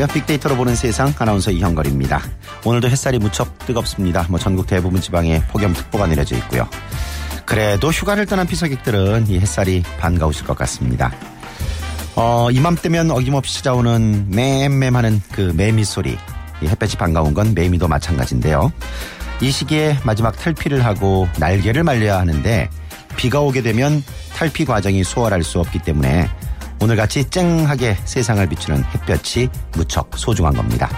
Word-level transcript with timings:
안녕하세요. 0.00 0.14
빅데이터로 0.14 0.56
보는 0.56 0.76
세상 0.76 1.12
아나운서 1.18 1.50
이형걸입니다. 1.50 2.22
오늘도 2.64 2.88
햇살이 2.88 3.18
무척 3.18 3.58
뜨겁습니다. 3.66 4.24
뭐 4.30 4.38
전국 4.38 4.66
대부분 4.66 4.98
지방에 5.02 5.42
폭염특보가 5.48 6.06
내려져 6.06 6.36
있고요. 6.36 6.66
그래도 7.44 7.90
휴가를 7.90 8.24
떠난 8.24 8.46
피서객들은 8.46 9.26
이 9.28 9.38
햇살이 9.38 9.82
반가우실 9.98 10.46
것 10.46 10.56
같습니다. 10.56 11.12
어, 12.16 12.48
이맘때면 12.50 13.10
어김없이 13.10 13.56
찾아오는 13.56 14.30
맴맴하는 14.30 15.20
그 15.32 15.52
매미 15.54 15.84
소리. 15.84 16.16
이 16.62 16.66
햇볕이 16.66 16.96
반가운 16.96 17.34
건 17.34 17.52
매미도 17.52 17.86
마찬가지인데요. 17.86 18.72
이 19.42 19.50
시기에 19.50 19.98
마지막 20.04 20.34
탈피를 20.34 20.82
하고 20.82 21.28
날개를 21.38 21.84
말려야 21.84 22.18
하는데 22.18 22.70
비가 23.16 23.40
오게 23.40 23.60
되면 23.60 24.02
탈피 24.34 24.64
과정이 24.64 25.04
수월할 25.04 25.42
수 25.42 25.60
없기 25.60 25.80
때문에 25.80 26.30
오늘같이 26.82 27.28
쨍하게 27.28 27.98
세상을 28.06 28.48
비추는 28.48 28.82
햇볕이 28.84 29.50
무척 29.72 30.10
소중한 30.16 30.54
겁니다. 30.54 30.88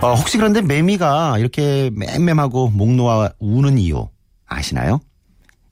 어, 0.00 0.14
혹시 0.14 0.36
그런데 0.36 0.60
매미가 0.62 1.38
이렇게 1.38 1.90
맴맴하고 1.94 2.70
목 2.70 2.90
놓아 2.92 3.30
우는 3.38 3.78
이유 3.78 4.08
아시나요? 4.46 5.00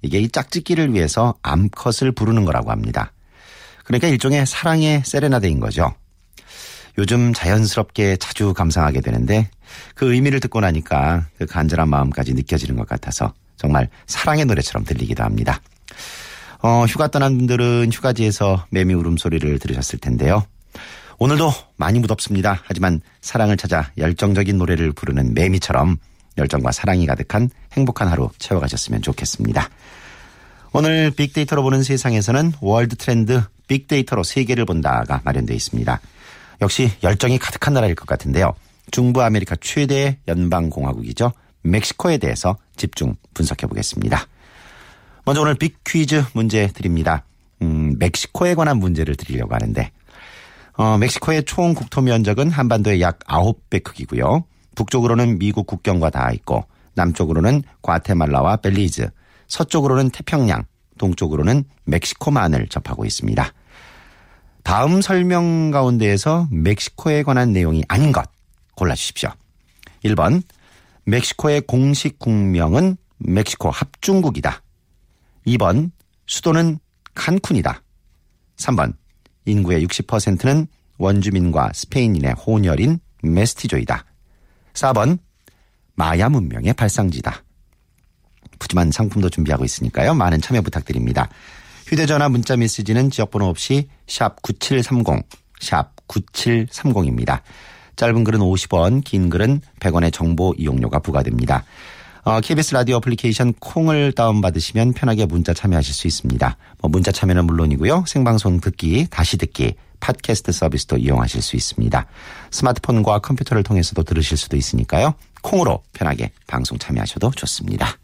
이게 0.02 0.18
이 0.20 0.28
짝짓기를 0.28 0.94
위해서 0.94 1.34
암컷을 1.42 2.12
부르는 2.12 2.44
거라고 2.44 2.70
합니다. 2.70 3.12
그러니까 3.84 4.06
일종의 4.06 4.46
사랑의 4.46 5.02
세레나데인 5.04 5.58
거죠. 5.58 5.92
요즘 6.98 7.32
자연스럽게 7.32 8.16
자주 8.16 8.54
감상하게 8.54 9.00
되는데 9.00 9.50
그 9.94 10.12
의미를 10.12 10.38
듣고 10.40 10.60
나니까 10.60 11.26
그 11.38 11.46
간절한 11.46 11.88
마음까지 11.88 12.34
느껴지는 12.34 12.76
것 12.76 12.86
같아서 12.86 13.32
정말 13.56 13.88
사랑의 14.06 14.44
노래처럼 14.44 14.84
들리기도 14.84 15.24
합니다. 15.24 15.60
어, 16.62 16.84
휴가 16.86 17.08
떠난 17.08 17.36
분들은 17.36 17.90
휴가지에서 17.92 18.66
매미 18.70 18.94
울음소리를 18.94 19.58
들으셨을 19.58 19.98
텐데요. 19.98 20.46
오늘도 21.18 21.52
많이 21.76 21.98
무덥습니다. 21.98 22.62
하지만 22.64 23.00
사랑을 23.20 23.56
찾아 23.56 23.90
열정적인 23.98 24.56
노래를 24.58 24.92
부르는 24.92 25.34
매미처럼 25.34 25.96
열정과 26.38 26.72
사랑이 26.72 27.06
가득한 27.06 27.50
행복한 27.72 28.08
하루 28.08 28.30
채워가셨으면 28.38 29.02
좋겠습니다. 29.02 29.68
오늘 30.72 31.10
빅데이터로 31.10 31.62
보는 31.62 31.82
세상에서는 31.82 32.52
world 32.60 32.96
trend 32.96 33.42
빅데이터로 33.66 34.22
세계를 34.22 34.64
본다가 34.64 35.20
마련되어 35.24 35.54
있습니다. 35.54 36.00
역시 36.62 36.90
열정이 37.02 37.38
가득한 37.38 37.74
나라일 37.74 37.94
것 37.94 38.06
같은데요. 38.06 38.54
중부 38.90 39.22
아메리카 39.22 39.56
최대 39.60 40.18
연방공화국이죠. 40.28 41.32
멕시코에 41.62 42.18
대해서 42.18 42.56
집중 42.76 43.16
분석해 43.34 43.66
보겠습니다. 43.66 44.26
먼저 45.24 45.40
오늘 45.42 45.54
빅 45.54 45.84
퀴즈 45.84 46.24
문제 46.32 46.66
드립니다. 46.66 47.24
음, 47.62 47.96
멕시코에 47.98 48.54
관한 48.54 48.78
문제를 48.78 49.14
드리려고 49.14 49.54
하는데, 49.54 49.92
어, 50.72 50.98
멕시코의 50.98 51.44
총 51.44 51.74
국토 51.74 52.00
면적은 52.00 52.50
한반도의 52.50 53.00
약 53.00 53.20
9배 53.20 53.84
크기고요. 53.84 54.44
북쪽으로는 54.74 55.38
미국 55.38 55.68
국경과 55.68 56.10
닿아 56.10 56.32
있고, 56.32 56.64
남쪽으로는 56.94 57.62
과테말라와 57.82 58.56
벨리즈, 58.56 59.08
서쪽으로는 59.46 60.10
태평양, 60.10 60.64
동쪽으로는 60.98 61.64
멕시코만을 61.84 62.66
접하고 62.68 63.04
있습니다. 63.04 63.52
다음 64.64 65.00
설명 65.02 65.70
가운데에서 65.70 66.48
멕시코에 66.50 67.22
관한 67.22 67.52
내용이 67.52 67.82
아닌 67.88 68.12
것 68.12 68.28
골라주십시오. 68.74 69.30
1번, 70.04 70.42
멕시코의 71.04 71.62
공식 71.62 72.18
국명은 72.18 72.96
멕시코 73.18 73.70
합중국이다. 73.70 74.62
2번 75.46 75.90
수도는 76.26 76.78
칸쿤이다. 77.14 77.82
3번 78.56 78.94
인구의 79.44 79.84
60%는 79.86 80.66
원주민과 80.98 81.72
스페인인의 81.74 82.34
혼혈인 82.34 83.00
메스티조이다. 83.22 84.04
4번 84.74 85.18
마야 85.94 86.28
문명의 86.28 86.72
발상지다. 86.72 87.42
푸짐한 88.58 88.92
상품도 88.92 89.28
준비하고 89.30 89.64
있으니까요. 89.64 90.14
많은 90.14 90.40
참여 90.40 90.62
부탁드립니다. 90.62 91.28
휴대전화 91.86 92.28
문자 92.28 92.56
메시지는 92.56 93.10
지역번호 93.10 93.46
없이 93.46 93.88
샵 94.06 94.40
9730, 94.42 95.26
샵 95.60 95.94
9730입니다. 96.06 97.42
짧은 97.96 98.24
글은 98.24 98.40
50원, 98.40 99.04
긴 99.04 99.28
글은 99.28 99.60
100원의 99.80 100.12
정보 100.12 100.54
이용료가 100.56 101.00
부과됩니다. 101.00 101.64
어, 102.24 102.40
KBS 102.40 102.74
라디오 102.74 102.96
어플리케이션 102.96 103.52
콩을 103.54 104.12
다운받으시면 104.12 104.92
편하게 104.92 105.26
문자 105.26 105.52
참여하실 105.52 105.92
수 105.92 106.06
있습니다. 106.06 106.56
뭐 106.80 106.88
문자 106.88 107.10
참여는 107.10 107.46
물론이고요. 107.46 108.04
생방송 108.06 108.60
듣기, 108.60 109.08
다시 109.10 109.36
듣기, 109.36 109.74
팟캐스트 109.98 110.52
서비스도 110.52 110.98
이용하실 110.98 111.42
수 111.42 111.56
있습니다. 111.56 112.06
스마트폰과 112.52 113.18
컴퓨터를 113.20 113.64
통해서도 113.64 114.04
들으실 114.04 114.36
수도 114.36 114.56
있으니까요. 114.56 115.14
콩으로 115.42 115.82
편하게 115.92 116.30
방송 116.46 116.78
참여하셔도 116.78 117.32
좋습니다. 117.32 117.96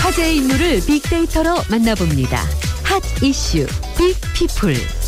화제의 0.00 0.36
인물을 0.36 0.80
빅데이터로 0.84 1.54
만나봅니다. 1.70 2.38
hot 2.82 3.22
issue 3.22 3.66
big 3.96 4.28
people. 4.28 5.01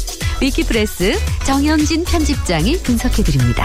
위키프레스 0.44 1.14
정영진 1.46 2.04
편집장이 2.04 2.76
분석해드립니다. 2.82 3.64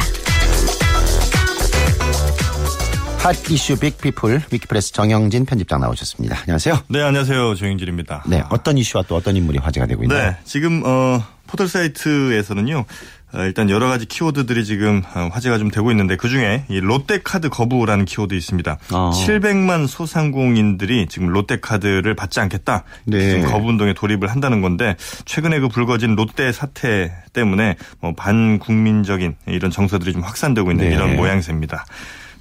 hot 3.17 3.51
issue 3.51 3.77
big 3.77 3.99
people 3.99 4.43
위키프레스 4.49 4.93
정영진 4.93 5.45
편집장 5.45 5.81
나오셨습니다. 5.81 6.37
안녕하세요. 6.39 6.79
네, 6.87 7.01
안녕하세요. 7.01 7.55
정영진입니다. 7.55 8.23
네, 8.27 8.43
어떤 8.49 8.77
이슈와 8.77 9.03
또 9.09 9.17
어떤 9.17 9.35
인물이 9.35 9.57
화제가 9.57 9.87
되고 9.87 10.03
있나요? 10.03 10.29
네, 10.29 10.37
지금 10.45 10.81
어 10.85 11.21
포털 11.49 11.67
사이트에서는요. 11.67 12.85
어, 13.31 13.41
일단 13.41 13.69
여러 13.69 13.87
가지 13.87 14.05
키워드들이 14.05 14.65
지금 14.65 15.03
어, 15.15 15.29
화제가 15.31 15.57
좀 15.59 15.69
되고 15.69 15.91
있는데 15.91 16.15
그중에 16.15 16.65
이 16.67 16.79
롯데카드 16.79 17.49
거부라는 17.49 18.05
키워드 18.05 18.33
있습니다. 18.33 18.77
어. 18.91 19.11
700만 19.13 19.87
소상공인들이 19.87 21.07
지금 21.09 21.27
롯데카드를 21.27 22.15
받지 22.15 22.39
않겠다. 22.39 22.83
네. 23.05 23.19
지금 23.29 23.51
거부 23.51 23.69
운동에 23.69 23.93
돌입을 23.93 24.29
한다는 24.29 24.61
건데 24.61 24.95
최근에 25.25 25.59
그 25.59 25.67
불거진 25.67 26.15
롯데 26.15 26.51
사태 26.51 27.11
때문에 27.33 27.75
뭐 27.99 28.13
반국민적인 28.15 29.35
이런 29.47 29.69
정서들이 29.71 30.13
좀 30.13 30.23
확산되고 30.23 30.71
있는 30.71 30.89
네. 30.89 30.95
이런 30.95 31.15
모양새입니다. 31.15 31.85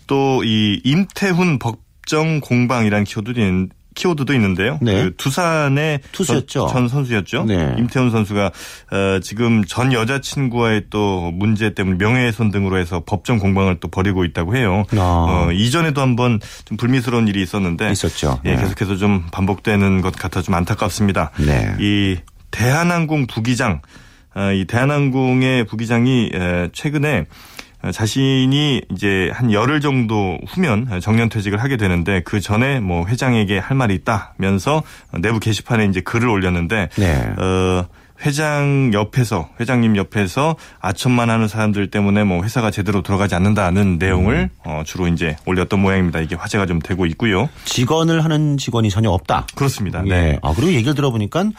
또 0.06 0.42
이 0.42 0.80
임태훈 0.84 1.58
법정 1.58 2.40
공방이라는 2.40 3.04
키워드도 3.04 3.40
키워드도 3.98 4.32
있는데요. 4.34 4.78
네. 4.80 5.02
그 5.02 5.14
두산의 5.16 6.00
투수였죠. 6.12 6.68
전, 6.68 6.68
전 6.68 6.88
선수였죠. 6.88 7.44
네. 7.44 7.74
임태훈 7.78 8.10
선수가 8.10 8.46
어, 8.46 9.20
지금 9.20 9.64
전 9.64 9.92
여자친구와의 9.92 10.84
또 10.88 11.32
문제 11.34 11.74
때문에 11.74 11.96
명예훼손 11.98 12.52
등으로 12.52 12.78
해서 12.78 13.02
법정 13.04 13.38
공방을 13.38 13.80
또 13.80 13.88
벌이고 13.88 14.24
있다고 14.24 14.56
해요. 14.56 14.84
아. 14.92 15.48
어, 15.48 15.52
이전에도 15.52 16.00
한번 16.00 16.38
좀 16.64 16.76
불미스러운 16.76 17.26
일이 17.26 17.42
있었는데 17.42 17.90
있었죠. 17.90 18.40
예, 18.44 18.54
네. 18.54 18.62
계속해서 18.62 18.96
좀 18.96 19.26
반복되는 19.32 20.00
것 20.00 20.14
같아 20.14 20.42
좀 20.42 20.54
안타깝습니다. 20.54 21.32
네. 21.38 21.74
이 21.80 22.16
대한항공 22.52 23.26
부기장, 23.26 23.82
어, 24.34 24.52
이 24.52 24.64
대한항공의 24.64 25.64
부기장이 25.66 26.30
에, 26.32 26.68
최근에 26.72 27.20
어, 27.20 27.24
자신이 27.92 28.82
이제 28.92 29.30
한 29.32 29.52
열흘 29.52 29.80
정도 29.80 30.38
후면 30.48 31.00
정년 31.00 31.28
퇴직을 31.28 31.62
하게 31.62 31.76
되는데 31.76 32.22
그 32.24 32.40
전에 32.40 32.80
뭐 32.80 33.06
회장에게 33.06 33.58
할 33.58 33.76
말이 33.76 33.94
있다면서 33.94 34.82
내부 35.20 35.38
게시판에 35.38 35.86
이제 35.86 36.00
글을 36.00 36.28
올렸는데 36.28 36.88
네. 36.96 37.34
어 37.38 37.86
회장 38.26 38.90
옆에서 38.92 39.48
회장님 39.60 39.96
옆에서 39.96 40.56
아첨만 40.80 41.30
하는 41.30 41.46
사람들 41.46 41.88
때문에 41.90 42.24
뭐 42.24 42.42
회사가 42.42 42.70
제대로 42.70 43.00
돌아가지 43.00 43.36
않는다는 43.36 43.98
내용을 43.98 44.50
어 44.64 44.82
주로 44.84 45.06
이제 45.06 45.36
올렸던 45.46 45.78
모양입니다. 45.80 46.20
이게 46.20 46.34
화제가 46.34 46.66
좀 46.66 46.80
되고 46.80 47.06
있고요. 47.06 47.48
직원을 47.64 48.24
하는 48.24 48.58
직원이 48.58 48.90
전혀 48.90 49.10
없다. 49.10 49.46
그렇습니다. 49.54 50.02
예. 50.06 50.08
네. 50.08 50.38
아, 50.42 50.52
그리고 50.54 50.72
얘기를 50.72 50.96
들어보니까 50.96 51.50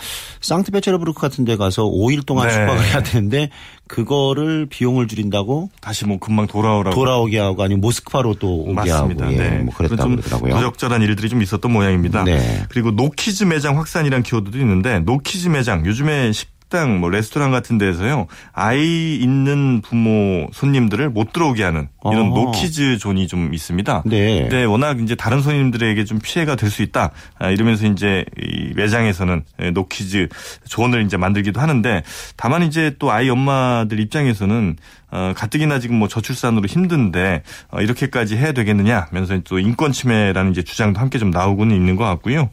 상트페테르부르크 0.42 1.22
같은 1.22 1.46
데 1.46 1.56
가서 1.56 1.84
5일 1.84 2.26
동안 2.26 2.48
네. 2.48 2.54
숙박을 2.54 2.84
해야 2.84 3.04
되는데 3.04 3.50
그거를 3.90 4.68
비용을 4.68 5.08
줄인다고 5.08 5.72
다시 5.82 6.06
뭐 6.06 6.20
금방 6.20 6.46
돌아오라고 6.46 6.96
돌아오게 6.96 7.40
하고 7.40 7.64
아니면 7.64 7.82
모스크바로 7.82 8.36
또 8.36 8.62
오게 8.62 8.74
맞습니다. 8.74 9.26
하고 9.26 9.34
예, 9.34 9.38
네. 9.38 9.58
뭐 9.58 9.74
그랬다고 9.74 10.02
좀 10.02 10.16
그러더라고요. 10.16 10.56
부적절한 10.56 11.02
일들이 11.02 11.28
좀 11.28 11.42
있었던 11.42 11.74
모양입니다. 11.74 12.24
네. 12.24 12.66
그리고 12.70 12.92
노키즈 12.92 13.46
매장 13.46 13.78
확산이라는 13.78 14.24
키워드도 14.24 14.60
있는데 14.60 15.00
노키즈 15.00 15.50
매장 15.50 15.86
요즘에 15.88 16.32
식당, 16.70 17.00
뭐 17.00 17.10
레스토랑 17.10 17.50
같은 17.50 17.80
데서요 17.80 18.28
아이 18.54 19.16
있는 19.16 19.82
부모 19.82 20.48
손님들을 20.54 21.10
못 21.10 21.34
들어오게 21.34 21.64
하는 21.64 21.90
이런 22.06 22.32
어. 22.32 22.36
노키즈 22.36 23.00
존이 23.00 23.28
좀 23.28 23.54
있습니다. 23.56 24.04
네. 24.06 24.42
근데 24.42 24.64
워낙 24.66 25.02
이제 25.02 25.16
다른 25.16 25.42
손님들에게 25.42 26.06
좀 26.06 26.20
피해가 26.24 26.56
될 26.56 26.70
수 26.70 26.84
있다. 26.84 27.10
아, 27.40 27.50
이러면서 27.50 27.88
이제 27.88 28.24
이 28.40 28.74
매장에서는 28.76 29.44
예, 29.64 29.72
노키즈 29.72 30.28
존을 30.68 31.04
이제 31.04 31.18
만들기도 31.18 31.60
하는데 31.60 32.04
다만 32.38 32.62
이제 32.62 32.96
또 33.00 33.12
아이 33.12 33.28
엄마들 33.28 34.00
입장에서는 34.00 34.78
어, 35.10 35.34
가뜩이나 35.36 35.80
지금 35.80 35.96
뭐 35.96 36.08
저출산으로 36.08 36.68
힘든데 36.68 37.42
어, 37.72 37.82
이렇게까지 37.82 38.38
해야 38.38 38.52
되겠느냐 38.52 39.08
하면서 39.10 39.40
또 39.46 39.58
인권 39.58 39.92
침해라는 39.92 40.52
이제 40.52 40.62
주장도 40.62 41.00
함께 41.00 41.18
좀 41.18 41.32
나오고는 41.32 41.76
있는 41.76 41.96
것 41.96 42.04
같고요. 42.04 42.52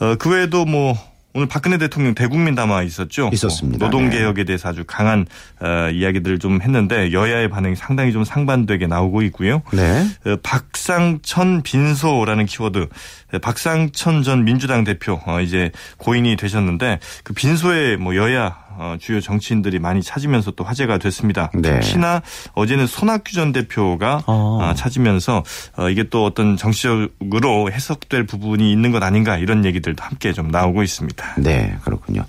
어, 0.00 0.14
그 0.18 0.30
외에도 0.30 0.64
뭐 0.64 0.96
오늘 1.36 1.46
박근혜 1.48 1.76
대통령 1.76 2.14
대국민 2.14 2.54
담화 2.54 2.82
있었죠. 2.82 3.28
있었습니다. 3.30 3.84
어, 3.84 3.90
노동 3.90 4.08
네. 4.08 4.16
개혁에 4.16 4.44
대해서 4.44 4.70
아주 4.70 4.84
강한 4.86 5.26
어, 5.60 5.90
이야기들을 5.92 6.38
좀 6.38 6.62
했는데 6.62 7.12
여야의 7.12 7.50
반응이 7.50 7.76
상당히 7.76 8.10
좀 8.10 8.24
상반되게 8.24 8.86
나오고 8.86 9.20
있고요. 9.24 9.60
네. 9.70 10.06
어, 10.24 10.36
박상천 10.42 11.62
빈소라는 11.62 12.46
키워드. 12.46 12.88
어, 13.34 13.38
박상천 13.38 14.22
전 14.22 14.44
민주당 14.44 14.84
대표 14.84 15.20
어, 15.26 15.42
이제 15.42 15.72
고인이 15.98 16.36
되셨는데 16.36 17.00
그 17.22 17.34
빈소에 17.34 17.96
뭐 17.96 18.16
여야 18.16 18.46
어, 18.46 18.65
주요 18.98 19.20
정치인들이 19.20 19.78
많이 19.78 20.02
찾으면서 20.02 20.52
또 20.52 20.64
화제가 20.64 20.98
됐습니다. 20.98 21.50
네. 21.54 21.80
특히나 21.80 22.22
어제는 22.54 22.86
손학규 22.86 23.32
전 23.32 23.52
대표가 23.52 24.22
어. 24.26 24.58
아, 24.60 24.74
찾으면서 24.74 25.42
어, 25.76 25.88
이게 25.88 26.04
또 26.04 26.24
어떤 26.24 26.56
정치적으로 26.56 27.70
해석될 27.70 28.24
부분이 28.26 28.70
있는 28.70 28.90
것 28.90 29.02
아닌가 29.02 29.38
이런 29.38 29.64
얘기들도 29.64 30.02
함께 30.02 30.32
좀 30.32 30.48
나오고 30.48 30.82
있습니다. 30.82 31.34
네, 31.38 31.76
그렇군요. 31.82 32.24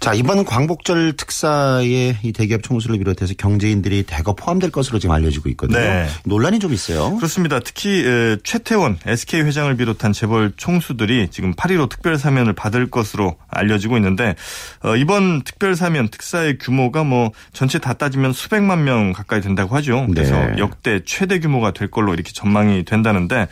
자, 0.00 0.14
이번 0.14 0.46
광복절 0.46 1.12
특사에 1.12 2.16
이 2.22 2.32
대기업 2.32 2.62
총수를 2.62 2.96
비롯해서 2.96 3.34
경제인들이 3.36 4.04
대거 4.04 4.34
포함될 4.34 4.70
것으로 4.70 4.98
지금 4.98 5.14
알려지고 5.14 5.50
있거든요. 5.50 5.78
네. 5.78 6.06
논란이 6.24 6.58
좀 6.58 6.72
있어요. 6.72 7.14
그렇습니다. 7.16 7.60
특히 7.60 8.02
에, 8.06 8.38
최태원 8.42 8.98
SK 9.04 9.42
회장을 9.42 9.76
비롯한 9.76 10.14
재벌 10.14 10.52
총수들이 10.56 11.28
지금 11.30 11.52
8.15 11.52 11.90
특별 11.90 12.16
사면을 12.16 12.54
받을 12.54 12.88
것으로 12.90 13.36
알려지고 13.48 13.98
있는데 13.98 14.36
어, 14.82 14.96
이번 14.96 15.42
특별 15.42 15.76
사면 15.76 16.08
특사의 16.08 16.56
규모가 16.56 17.04
뭐 17.04 17.32
전체 17.52 17.78
다 17.78 17.92
따지면 17.92 18.32
수백만 18.32 18.84
명 18.84 19.12
가까이 19.12 19.42
된다고 19.42 19.76
하죠. 19.76 20.06
그래서 20.08 20.34
네. 20.34 20.54
역대 20.56 21.00
최대 21.04 21.40
규모가 21.40 21.72
될 21.72 21.90
걸로 21.90 22.14
이렇게 22.14 22.32
전망이 22.32 22.86
된다는데 22.86 23.48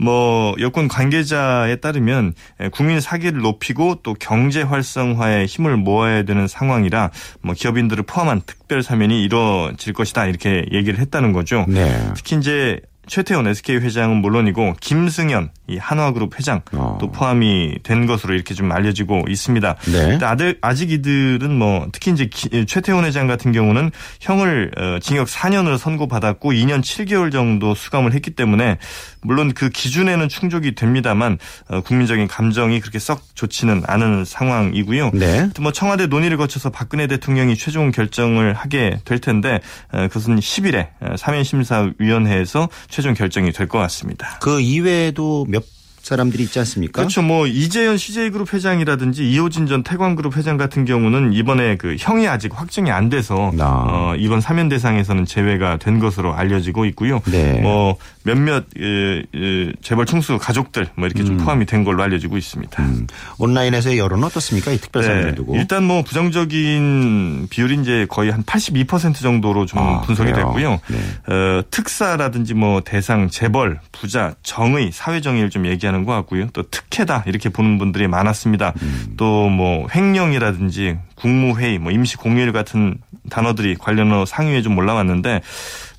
뭐 0.00 0.54
여권 0.60 0.88
관계자에 0.88 1.76
따르면 1.76 2.34
에, 2.60 2.68
국민 2.68 3.00
사기를 3.00 3.40
높이고 3.40 3.96
또 4.02 4.14
경제 4.14 4.62
활성화에 4.62 5.46
힘을 5.46 5.76
모아야 5.76 6.22
되는 6.24 6.46
상황이라 6.46 7.10
뭐 7.42 7.54
기업인들을 7.54 8.04
포함한 8.04 8.42
특별 8.46 8.82
사면이 8.82 9.22
이루어질 9.22 9.92
것이다 9.92 10.26
이렇게 10.26 10.66
얘기를 10.72 10.98
했다는 10.98 11.32
거죠. 11.32 11.64
네. 11.68 11.96
특히 12.14 12.36
이제 12.36 12.80
최태원 13.06 13.46
SK 13.46 13.76
회장은 13.78 14.16
물론이고 14.16 14.74
김승현 14.80 15.50
이 15.68 15.78
한화그룹 15.78 16.38
회장 16.38 16.62
어. 16.72 16.98
또 17.00 17.10
포함이 17.10 17.78
된 17.82 18.06
것으로 18.06 18.34
이렇게 18.34 18.54
좀 18.54 18.70
알려지고 18.72 19.24
있습니다. 19.28 19.76
네. 19.86 19.92
근데 20.10 20.26
아들, 20.26 20.58
아직 20.60 20.90
이들은 20.90 21.56
뭐 21.56 21.88
특히 21.92 22.12
이제 22.12 22.26
기- 22.26 22.66
최태원 22.66 23.04
회장 23.04 23.26
같은 23.26 23.52
경우는 23.52 23.90
형을 24.20 24.70
어, 24.76 24.98
징역 25.00 25.26
4년을 25.28 25.78
선고받았고 25.78 26.52
2년 26.52 26.80
7개월 26.82 27.32
정도 27.32 27.74
수감을 27.74 28.12
했기 28.12 28.30
때문에 28.30 28.78
물론 29.22 29.52
그 29.54 29.68
기준에는 29.70 30.28
충족이 30.28 30.74
됩니다만 30.76 31.38
어, 31.68 31.80
국민적인 31.80 32.28
감정이 32.28 32.80
그렇게 32.80 32.98
썩 32.98 33.22
좋지는 33.34 33.82
않은 33.86 34.24
상황이고요. 34.24 35.10
네. 35.14 35.48
뭐 35.60 35.72
청와대 35.72 36.06
논의를 36.06 36.36
거쳐서 36.36 36.70
박근혜 36.70 37.06
대통령이 37.06 37.56
최종 37.56 37.90
결정을 37.90 38.54
하게 38.54 38.98
될 39.04 39.18
텐데 39.18 39.60
어, 39.92 40.06
그것은 40.08 40.36
10일에 40.38 40.88
사면심사위원회에서 41.16 42.68
최종 42.96 43.12
결정이 43.12 43.52
될 43.52 43.68
것 43.68 43.78
같습니다. 43.78 44.38
그 44.40 44.58
이외에도 44.58 45.44
몇 45.50 45.62
사람들이 46.06 46.44
있지 46.44 46.60
않습니까? 46.60 47.00
그렇죠. 47.02 47.20
뭐 47.20 47.48
이재현 47.48 47.96
CJ그룹 47.96 48.54
회장이라든지 48.54 49.28
이호진 49.28 49.66
전 49.66 49.82
태광그룹 49.82 50.36
회장 50.36 50.56
같은 50.56 50.84
경우는 50.84 51.32
이번에 51.32 51.74
그 51.76 51.96
형이 51.98 52.28
아직 52.28 52.52
확정이 52.54 52.92
안 52.92 53.08
돼서 53.08 53.50
아. 53.58 53.84
어, 53.88 54.14
이번 54.16 54.40
사면 54.40 54.68
대상에서는 54.68 55.24
제외가 55.24 55.78
된 55.78 55.98
것으로 55.98 56.32
알려지고 56.32 56.84
있고요. 56.86 57.22
네. 57.26 57.60
뭐 57.60 57.96
몇몇 58.22 58.66
예, 58.78 59.24
예, 59.34 59.72
재벌 59.82 60.06
총수 60.06 60.38
가족들 60.38 60.88
뭐 60.94 61.06
이렇게 61.06 61.24
좀 61.24 61.38
포함이 61.38 61.66
된 61.66 61.82
걸로 61.82 62.04
알려지고 62.04 62.36
있습니다. 62.36 62.82
음. 62.84 63.08
온라인에서의 63.38 63.98
여론은 63.98 64.22
어떻습니까? 64.24 64.70
이 64.70 64.78
특별 64.78 65.02
사면을 65.02 65.34
두고. 65.34 65.54
네. 65.54 65.58
일단 65.60 65.82
뭐 65.82 66.02
부정적인 66.02 67.48
비율이 67.50 67.80
이제 67.80 68.06
거의 68.08 68.30
한 68.30 68.44
82% 68.44 69.16
정도로 69.16 69.66
좀 69.66 69.80
아, 69.80 70.02
분석이 70.02 70.30
그래요? 70.30 70.46
됐고요. 70.46 70.80
네. 70.86 71.34
어, 71.34 71.62
특사라든지 71.68 72.54
뭐 72.54 72.80
대상, 72.80 73.28
재벌, 73.28 73.80
부자, 73.90 74.34
정의, 74.44 74.90
사회 74.92 75.20
정의를 75.20 75.50
좀 75.50 75.66
얘기하는 75.66 75.95
것 76.04 76.12
같고요. 76.12 76.48
또 76.52 76.62
특혜다 76.62 77.24
이렇게 77.26 77.48
보는 77.48 77.78
분들이 77.78 78.08
많았습니다. 78.08 78.72
음. 78.82 79.14
또뭐 79.16 79.88
횡령이라든지 79.94 80.98
국무회의, 81.14 81.78
뭐 81.78 81.92
임시공휴일 81.92 82.52
같은 82.52 82.98
단어들이 83.30 83.76
관련어 83.76 84.24
상위에 84.24 84.62
좀 84.62 84.76
올라왔는데 84.78 85.42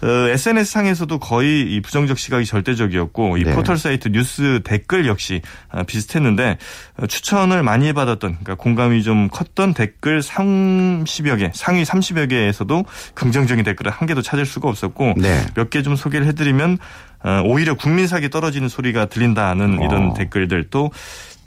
어, 0.04 0.08
SNS 0.30 0.72
상에서도 0.72 1.18
거의 1.20 1.62
이 1.62 1.82
부정적 1.82 2.20
시각이 2.20 2.46
절대적이었고 2.46 3.38
이 3.38 3.44
네. 3.44 3.54
포털 3.54 3.78
사이트 3.78 4.10
뉴스 4.10 4.62
댓글 4.64 5.08
역시 5.08 5.42
아, 5.70 5.84
비슷했는데 5.84 6.58
어, 6.98 7.08
추천을 7.08 7.64
많이 7.64 7.92
받았던 7.94 8.38
그러니까 8.44 8.56
공감이 8.56 9.02
좀 9.04 9.28
컸던 9.30 9.74
댓글 9.74 10.20
30여 10.20 11.40
개 11.40 11.52
상위 11.54 11.84
30여 11.84 12.30
개에서도 12.30 12.86
긍정적인 13.16 13.64
댓글을 13.64 13.92
한 13.92 14.08
개도 14.08 14.22
찾을 14.22 14.46
수가 14.46 14.70
없었고 14.70 15.14
네. 15.18 15.46
몇개 15.56 15.82
좀 15.82 15.96
소개를 15.96 16.28
해드리면 16.28 16.78
어, 17.24 17.42
오히려 17.46 17.74
국민 17.74 18.08
사기 18.08 18.30
떨어지는 18.30 18.70
소리가 18.70 19.08
들린다는 19.08 19.82
이런 19.82 20.12
어. 20.12 20.14
댓글들 20.14 20.68
또 20.70 20.92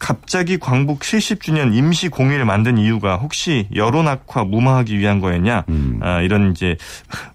갑자기 0.01 0.59
광복 0.59 1.01
70주년 1.01 1.75
임시 1.75 2.09
공휴일 2.09 2.45
만든 2.47 2.79
이유가 2.79 3.17
혹시 3.17 3.69
여론 3.75 4.09
악화 4.09 4.45
무마하기 4.45 4.99
위한 4.99 5.21
거였냐 5.21 5.65
음. 5.69 6.01
아, 6.03 6.23
이런 6.23 6.51
이제 6.51 6.77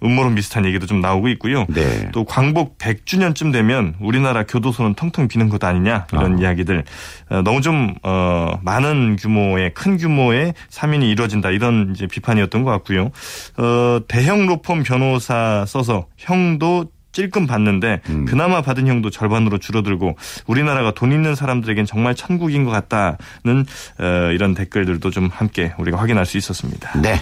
음모론 0.02 0.34
비슷한 0.34 0.66
얘기도 0.66 0.84
좀 0.84 1.00
나오고 1.00 1.28
있고요. 1.28 1.64
네. 1.68 2.10
또 2.12 2.24
광복 2.24 2.76
100주년쯤 2.76 3.52
되면 3.52 3.94
우리나라 4.00 4.42
교도소는 4.42 4.94
텅텅 4.94 5.28
비는 5.28 5.48
것 5.48 5.62
아니냐 5.62 6.08
이런 6.12 6.36
아. 6.36 6.40
이야기들 6.40 6.84
어, 7.30 7.42
너무 7.42 7.60
좀 7.60 7.94
어, 8.02 8.58
많은 8.62 9.16
규모의 9.16 9.72
큰 9.72 9.96
규모의 9.96 10.54
사면이 10.68 11.08
이루어진다 11.08 11.50
이런 11.52 11.92
이제 11.94 12.08
비판이었던 12.08 12.64
것 12.64 12.70
같고요. 12.72 13.10
어, 13.58 14.00
대형 14.08 14.46
로펌 14.46 14.82
변호사 14.82 15.64
써서 15.66 16.06
형도 16.16 16.86
찔끔 17.16 17.46
받는데 17.46 18.02
음. 18.10 18.24
그나마 18.26 18.60
받은 18.60 18.86
형도 18.86 19.08
절반으로 19.08 19.56
줄어들고 19.56 20.16
우리나라가 20.46 20.92
돈 20.92 21.12
있는 21.12 21.34
사람들에겐 21.34 21.86
정말 21.86 22.14
천국인 22.14 22.64
것 22.64 22.70
같다는 22.70 23.64
어, 23.98 24.30
이런 24.34 24.52
댓글들도 24.52 25.10
좀 25.10 25.30
함께 25.32 25.72
우리가 25.78 25.98
확인할 25.98 26.26
수 26.26 26.36
있었습니다. 26.36 27.00
네. 27.00 27.18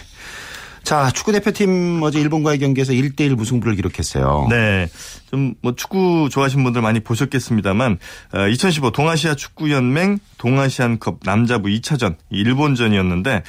자, 0.85 1.11
축구 1.11 1.33
대표팀 1.33 2.01
어제 2.03 2.21
일본과의 2.21 2.59
경기에서 2.59 2.93
1대1 2.93 3.35
무승부를 3.35 3.75
기록했어요. 3.75 4.47
네. 4.51 4.89
좀 5.31 5.55
뭐 5.63 5.75
축구 5.75 6.29
좋아하시는 6.31 6.63
분들 6.63 6.83
많이 6.83 7.01
보셨겠습니다만 7.01 7.99
2015 8.53 8.91
동아시아 8.93 9.35
축구 9.35 9.71
연맹 9.73 10.19
동아시안컵 10.39 11.21
남자부 11.25 11.69
2차전 11.69 12.17
일본전이었는데 12.31 13.43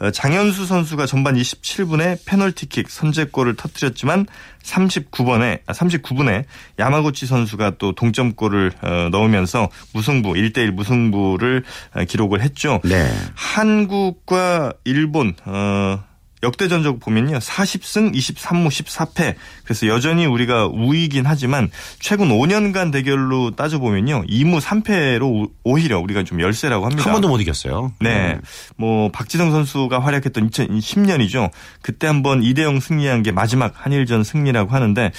어, 0.00 0.10
장현수 0.10 0.66
선수가 0.66 1.06
전반 1.06 1.36
27분에 1.36 2.18
페널티킥 2.26 2.90
선제골을 2.90 3.56
터뜨렸지만 3.56 4.26
39번에 4.64 5.60
아, 5.66 5.72
39분에 5.72 6.44
야마구치 6.78 7.26
선수가 7.26 7.72
또 7.78 7.94
동점골을 7.94 8.72
어, 8.82 9.08
넣으면서 9.10 9.68
무승부 9.94 10.32
1대1 10.32 10.72
무승부를 10.72 11.62
어, 11.94 12.04
기록을 12.04 12.42
했죠. 12.42 12.80
네. 12.84 13.10
한국과 13.34 14.72
일본 14.84 15.34
어 15.44 16.02
역대 16.42 16.68
전적 16.68 17.00
보면요. 17.00 17.38
40승 17.38 18.14
23무 18.14 18.68
14패. 18.68 19.34
그래서 19.64 19.86
여전히 19.86 20.24
우리가 20.24 20.66
우위긴 20.66 21.26
하지만 21.26 21.70
최근 21.98 22.28
5년간 22.28 22.92
대결로 22.92 23.50
따져보면요. 23.50 24.24
2무 24.24 24.60
3패로 24.60 25.50
오히려 25.64 25.98
우리가 25.98 26.24
좀 26.24 26.40
열세라고 26.40 26.86
합니다. 26.86 27.04
한 27.04 27.12
번도 27.12 27.28
못 27.28 27.40
이겼어요. 27.40 27.92
네. 28.00 28.38
뭐 28.76 29.10
박지성 29.10 29.50
선수가 29.50 29.98
활약했던 29.98 30.50
2010년이죠. 30.50 31.50
그때 31.82 32.06
한번 32.06 32.40
2대 32.40 32.62
0 32.62 32.80
승리한 32.80 33.22
게 33.22 33.32
마지막 33.32 33.74
한일전 33.76 34.24
승리라고 34.24 34.70
하는데 34.70 35.12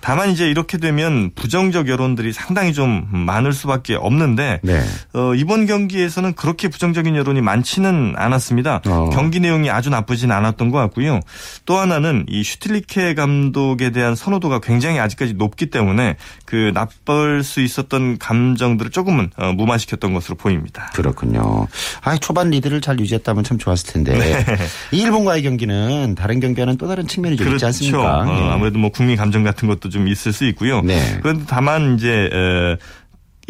다만 0.00 0.30
이제 0.30 0.48
이렇게 0.48 0.78
되면 0.78 1.30
부정적 1.34 1.88
여론들이 1.88 2.32
상당히 2.32 2.72
좀 2.72 3.08
많을 3.10 3.52
수밖에 3.52 3.96
없는데 3.96 4.60
네. 4.62 4.80
어, 5.14 5.34
이번 5.34 5.66
경기에서는 5.66 6.34
그렇게 6.34 6.68
부정적인 6.68 7.16
여론이 7.16 7.40
많지는 7.40 8.14
않았습니다. 8.16 8.82
어. 8.86 9.10
경기 9.12 9.40
내용이 9.40 9.68
아주 9.68 9.90
나쁘진 9.90 10.30
않았 10.30 10.59
던 10.60 10.70
것 10.70 10.78
같고요. 10.78 11.20
또 11.64 11.78
하나는 11.78 12.24
이 12.28 12.44
슈틸리케 12.44 13.14
감독에 13.14 13.90
대한 13.90 14.14
선호도가 14.14 14.60
굉장히 14.60 14.98
아직까지 15.00 15.34
높기 15.34 15.66
때문에 15.66 16.16
그 16.44 16.70
나쁠 16.74 17.42
수 17.42 17.60
있었던 17.60 18.18
감정들을 18.18 18.90
조금은 18.90 19.30
어, 19.36 19.52
무마시켰던 19.52 20.12
것으로 20.14 20.36
보입니다. 20.36 20.90
그렇군요. 20.94 21.66
아, 22.02 22.16
초반 22.18 22.50
리드를 22.50 22.80
잘 22.80 23.00
유지했다면 23.00 23.42
참 23.44 23.58
좋았을 23.58 23.92
텐데. 23.92 24.44
이 24.92 25.00
일본과의 25.00 25.42
경기는 25.42 26.14
다른 26.14 26.40
경기와는 26.40 26.76
또 26.76 26.86
다른 26.86 27.06
측면이 27.06 27.36
좀 27.36 27.52
있지 27.52 27.64
않습니까? 27.64 28.20
어, 28.20 28.38
예. 28.38 28.50
아무래도 28.52 28.78
뭐 28.78 28.90
국민 28.90 29.16
감정 29.16 29.42
같은 29.42 29.66
것도 29.66 29.88
좀 29.88 30.06
있을 30.08 30.32
수 30.32 30.44
있고요. 30.46 30.82
네. 30.82 31.18
그런데 31.22 31.44
다만 31.48 31.96
이제 31.96 32.30
에, 32.32 32.76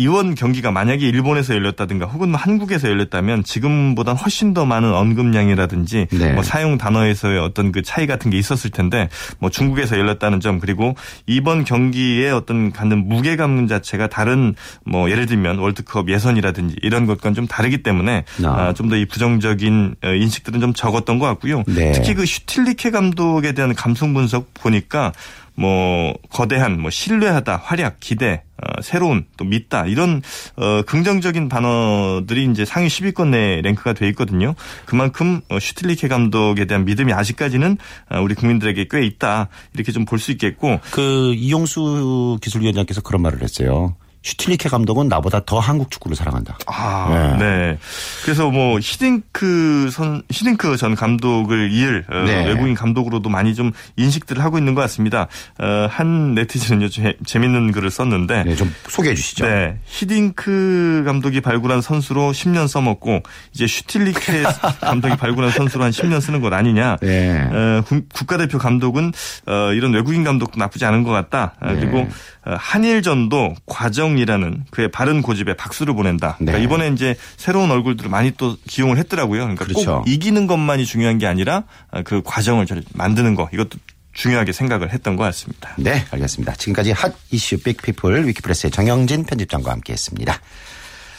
이번 0.00 0.34
경기가 0.34 0.70
만약에 0.70 1.06
일본에서 1.06 1.54
열렸다든가 1.54 2.06
혹은 2.06 2.30
뭐 2.30 2.40
한국에서 2.40 2.88
열렸다면 2.88 3.44
지금보다 3.44 4.14
훨씬 4.14 4.54
더 4.54 4.64
많은 4.64 4.94
언급량이라든지 4.94 6.06
네. 6.10 6.32
뭐 6.32 6.42
사용 6.42 6.78
단어에서의 6.78 7.38
어떤 7.38 7.70
그 7.70 7.82
차이 7.82 8.06
같은 8.06 8.30
게 8.30 8.38
있었을 8.38 8.70
텐데 8.70 9.10
뭐 9.40 9.50
중국에서 9.50 9.98
열렸다는 9.98 10.40
점 10.40 10.58
그리고 10.58 10.94
이번 11.26 11.64
경기에 11.64 12.30
어떤 12.30 12.72
갖는 12.72 13.10
무게감 13.10 13.68
자체가 13.68 14.06
다른 14.06 14.54
뭐 14.86 15.10
예를 15.10 15.26
들면 15.26 15.58
월드컵 15.58 16.08
예선이라든지 16.08 16.76
이런 16.80 17.04
것과는 17.04 17.34
좀 17.34 17.46
다르기 17.46 17.82
때문에 17.82 18.24
아. 18.42 18.72
좀더 18.72 18.96
이 18.96 19.04
부정적인 19.04 19.96
어, 20.02 20.08
인식들은 20.08 20.60
좀 20.60 20.72
적었던 20.72 21.18
것 21.18 21.26
같고요. 21.26 21.62
네. 21.66 21.92
특히 21.92 22.14
그 22.14 22.24
슈틸리케 22.24 22.90
감독에 22.90 23.52
대한 23.52 23.74
감성 23.74 24.14
분석 24.14 24.54
보니까 24.54 25.12
뭐 25.60 26.14
거대한 26.30 26.80
뭐 26.80 26.90
신뢰하다, 26.90 27.60
활약, 27.62 28.00
기대, 28.00 28.42
어, 28.49 28.49
새로운 28.82 29.24
또 29.36 29.44
믿다 29.44 29.86
이런 29.86 30.22
어, 30.56 30.82
긍정적인 30.82 31.48
단어들이 31.48 32.44
이제 32.46 32.64
상위 32.64 32.88
10위권 32.88 33.28
내에 33.28 33.60
랭크가 33.62 33.92
돼 33.94 34.08
있거든요. 34.08 34.54
그만큼 34.86 35.40
어, 35.48 35.58
슈틸리케 35.58 36.08
감독에 36.08 36.64
대한 36.66 36.84
믿음이 36.84 37.12
아직까지는 37.12 37.78
어, 38.10 38.20
우리 38.20 38.34
국민들에게 38.34 38.86
꽤 38.90 39.04
있다 39.04 39.48
이렇게 39.74 39.92
좀 39.92 40.04
볼 40.04 40.18
수 40.18 40.32
있겠고 40.32 40.80
그 40.90 41.32
이용수 41.34 42.38
기술위원장께서 42.42 43.00
그런 43.00 43.22
말을 43.22 43.42
했어요. 43.42 43.94
슈틸리케 44.22 44.68
감독은 44.68 45.08
나보다 45.08 45.40
더 45.46 45.58
한국 45.58 45.90
축구를 45.90 46.14
사랑한다. 46.16 46.58
아, 46.66 47.36
네. 47.38 47.78
그래서 48.24 48.50
뭐 48.50 48.78
히딩크 48.78 49.88
선 49.90 50.22
히딩크 50.30 50.76
전 50.76 50.94
감독을 50.94 51.72
이을 51.72 52.04
어, 52.10 52.14
네. 52.26 52.44
외국인 52.46 52.74
감독으로도 52.74 53.30
많이 53.30 53.54
좀 53.54 53.72
인식들을 53.96 54.42
하고 54.44 54.58
있는 54.58 54.74
것 54.74 54.82
같습니다. 54.82 55.26
어, 55.58 55.86
한 55.90 56.34
네티즌은요 56.34 56.88
재, 56.90 57.14
재밌는 57.24 57.72
글을 57.72 57.90
썼는데 57.90 58.44
네, 58.44 58.54
좀 58.56 58.74
소개해 58.88 59.14
주시죠. 59.14 59.46
네. 59.46 59.78
히딩크 59.86 61.02
감독이 61.06 61.40
발굴한 61.40 61.80
선수로 61.80 62.32
10년 62.32 62.68
써먹고 62.68 63.22
이제 63.54 63.66
슈틸리케 63.66 64.42
감독이 64.82 65.16
발굴한 65.16 65.50
선수로 65.50 65.84
한 65.84 65.90
10년 65.90 66.20
쓰는 66.20 66.40
것 66.40 66.52
아니냐. 66.52 66.96
네. 67.00 67.40
어, 67.50 67.82
국- 67.86 68.06
국가대표 68.12 68.58
감독은 68.58 69.12
어, 69.46 69.72
이런 69.72 69.92
외국인 69.94 70.24
감독도 70.24 70.58
나쁘지 70.58 70.84
않은 70.84 71.04
것 71.04 71.10
같다. 71.10 71.54
아, 71.60 71.72
네. 71.72 71.80
그리고 71.80 72.06
어, 72.44 72.54
한일전도 72.58 73.54
과정 73.66 74.09
이라는 74.18 74.64
그의 74.70 74.90
바른 74.90 75.22
고집에 75.22 75.54
박수를 75.54 75.94
보낸다. 75.94 76.36
그러니까 76.38 76.58
네. 76.58 76.64
이번에 76.64 76.88
이제 76.88 77.16
새로운 77.36 77.70
얼굴들을 77.70 78.10
많이 78.10 78.32
또 78.36 78.56
기용을 78.66 78.98
했더라고요. 78.98 79.42
그러니까 79.42 79.64
그렇죠. 79.64 79.98
꼭 79.98 80.08
이기는 80.08 80.46
것만이 80.46 80.86
중요한 80.86 81.18
게 81.18 81.26
아니라 81.26 81.64
어, 81.90 82.02
그 82.02 82.22
과정을 82.24 82.66
잘 82.66 82.82
만드는 82.94 83.34
거 83.34 83.48
이것도 83.52 83.78
중요하게 84.12 84.52
생각을 84.52 84.92
했던 84.92 85.16
것 85.16 85.24
같습니다. 85.24 85.74
네, 85.78 86.04
알겠습니다. 86.10 86.54
지금까지 86.54 86.92
핫 86.92 87.14
이슈 87.30 87.62
빅피플 87.62 88.26
위키프레스의 88.26 88.70
정영진 88.70 89.24
편집장과 89.24 89.70
함께했습니다. 89.70 90.40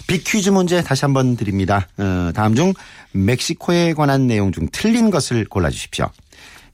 빅퀴즈 0.08 0.50
문제 0.50 0.84
다시 0.84 1.06
한번 1.06 1.38
드립니다. 1.38 1.88
어, 1.98 2.32
다음 2.34 2.56
중 2.56 2.74
멕시코에 3.14 3.94
관한 3.94 4.28
내용 4.28 4.52
중 4.52 4.68
틀린 4.72 5.10
것을 5.10 5.46
골라주십시오. 5.46 6.10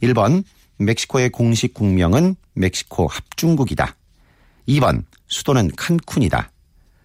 1번 0.01 0.43
멕시코의 0.77 1.29
공식 1.29 1.73
국명은 1.73 2.35
멕시코 2.53 3.07
합중국이다. 3.07 3.95
2번 4.67 5.03
수도는 5.27 5.71
칸쿤이다. 5.71 6.49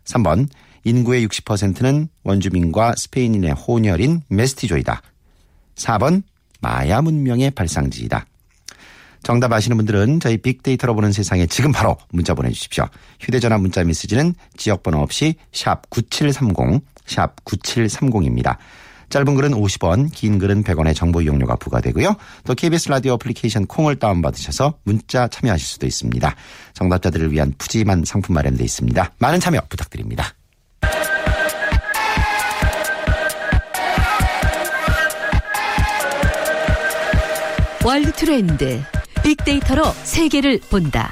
3번 0.04 0.48
인구의 0.84 1.26
60%는 1.26 2.08
원주민과 2.24 2.94
스페인인의 2.96 3.52
혼혈인 3.52 4.22
메스티조이다. 4.28 5.02
4번 5.76 6.22
마야 6.60 7.00
문명의 7.00 7.50
발상지이다. 7.50 8.26
정답 9.22 9.52
아시는 9.52 9.76
분들은 9.76 10.20
저희 10.20 10.36
빅데이터로 10.36 10.94
보는 10.94 11.12
세상에 11.12 11.46
지금 11.46 11.70
바로 11.70 11.96
문자 12.10 12.34
보내주십시오. 12.34 12.88
휴대전화 13.20 13.58
문자 13.58 13.84
메시지는 13.84 14.34
지역번호 14.56 14.98
없이 14.98 15.36
샵 15.52 15.88
9730, 15.90 16.82
샵 17.06 17.44
9730입니다. 17.44 18.56
짧은 19.12 19.34
글은 19.34 19.50
50원, 19.50 20.10
긴 20.10 20.38
글은 20.38 20.64
100원의 20.64 20.96
정보 20.96 21.20
이용료가 21.20 21.56
부과되고요. 21.56 22.16
또 22.44 22.54
KBS 22.54 22.88
라디오 22.88 23.12
어플리케이션 23.12 23.66
콩을 23.66 23.96
다운받으셔서 23.96 24.78
문자 24.84 25.28
참여하실 25.28 25.66
수도 25.66 25.86
있습니다. 25.86 26.34
정답자들을 26.72 27.30
위한 27.30 27.52
푸짐한 27.58 28.04
상품 28.06 28.34
마련되어 28.34 28.64
있습니다. 28.64 29.12
많은 29.18 29.38
참여 29.38 29.60
부탁드립니다. 29.68 30.34
월드 37.84 38.12
트렌드. 38.12 38.80
빅데이터로 39.22 39.84
세계를 40.04 40.60
본다. 40.70 41.10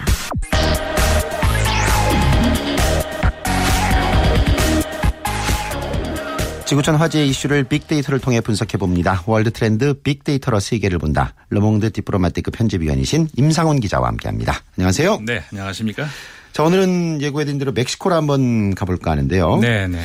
지구촌 6.71 6.95
화제의 6.95 7.29
이슈를 7.31 7.65
빅데이터를 7.65 8.21
통해 8.21 8.41
분석해 8.41 8.79
봅니다. 8.79 9.25
월드 9.27 9.51
트렌드 9.51 9.93
빅데이터로 9.93 10.61
세계를 10.61 11.01
본다. 11.01 11.35
르몽드 11.49 11.91
디플로마티크 11.91 12.53
편집위원이신 12.53 13.27
임상훈 13.37 13.81
기자와 13.81 14.07
함께합니다. 14.07 14.63
안녕하세요. 14.79 15.23
네, 15.27 15.43
안녕하십니까? 15.51 16.07
자 16.53 16.63
오늘은 16.63 17.23
예고해드린 17.23 17.59
대로 17.59 17.73
멕시코로 17.73 18.15
한번 18.15 18.73
가볼까 18.77 19.11
하는데요. 19.11 19.57
네, 19.57 19.89
네. 19.89 19.99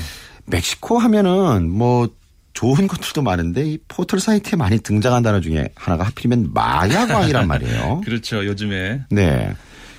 멕시코 0.46 0.98
하면은 0.98 1.70
뭐 1.70 2.10
좋은 2.54 2.88
것들도 2.88 3.22
많은데 3.22 3.64
이 3.64 3.78
포털 3.88 4.20
사이트에 4.20 4.58
많이 4.58 4.80
등장한 4.80 5.22
단어 5.22 5.42
중에 5.42 5.70
하나가 5.76 6.06
하필이면 6.06 6.50
마약왕이란 6.52 7.48
말이에요. 7.48 8.02
그렇죠. 8.06 8.44
요즘에 8.44 9.04
네. 9.12 9.54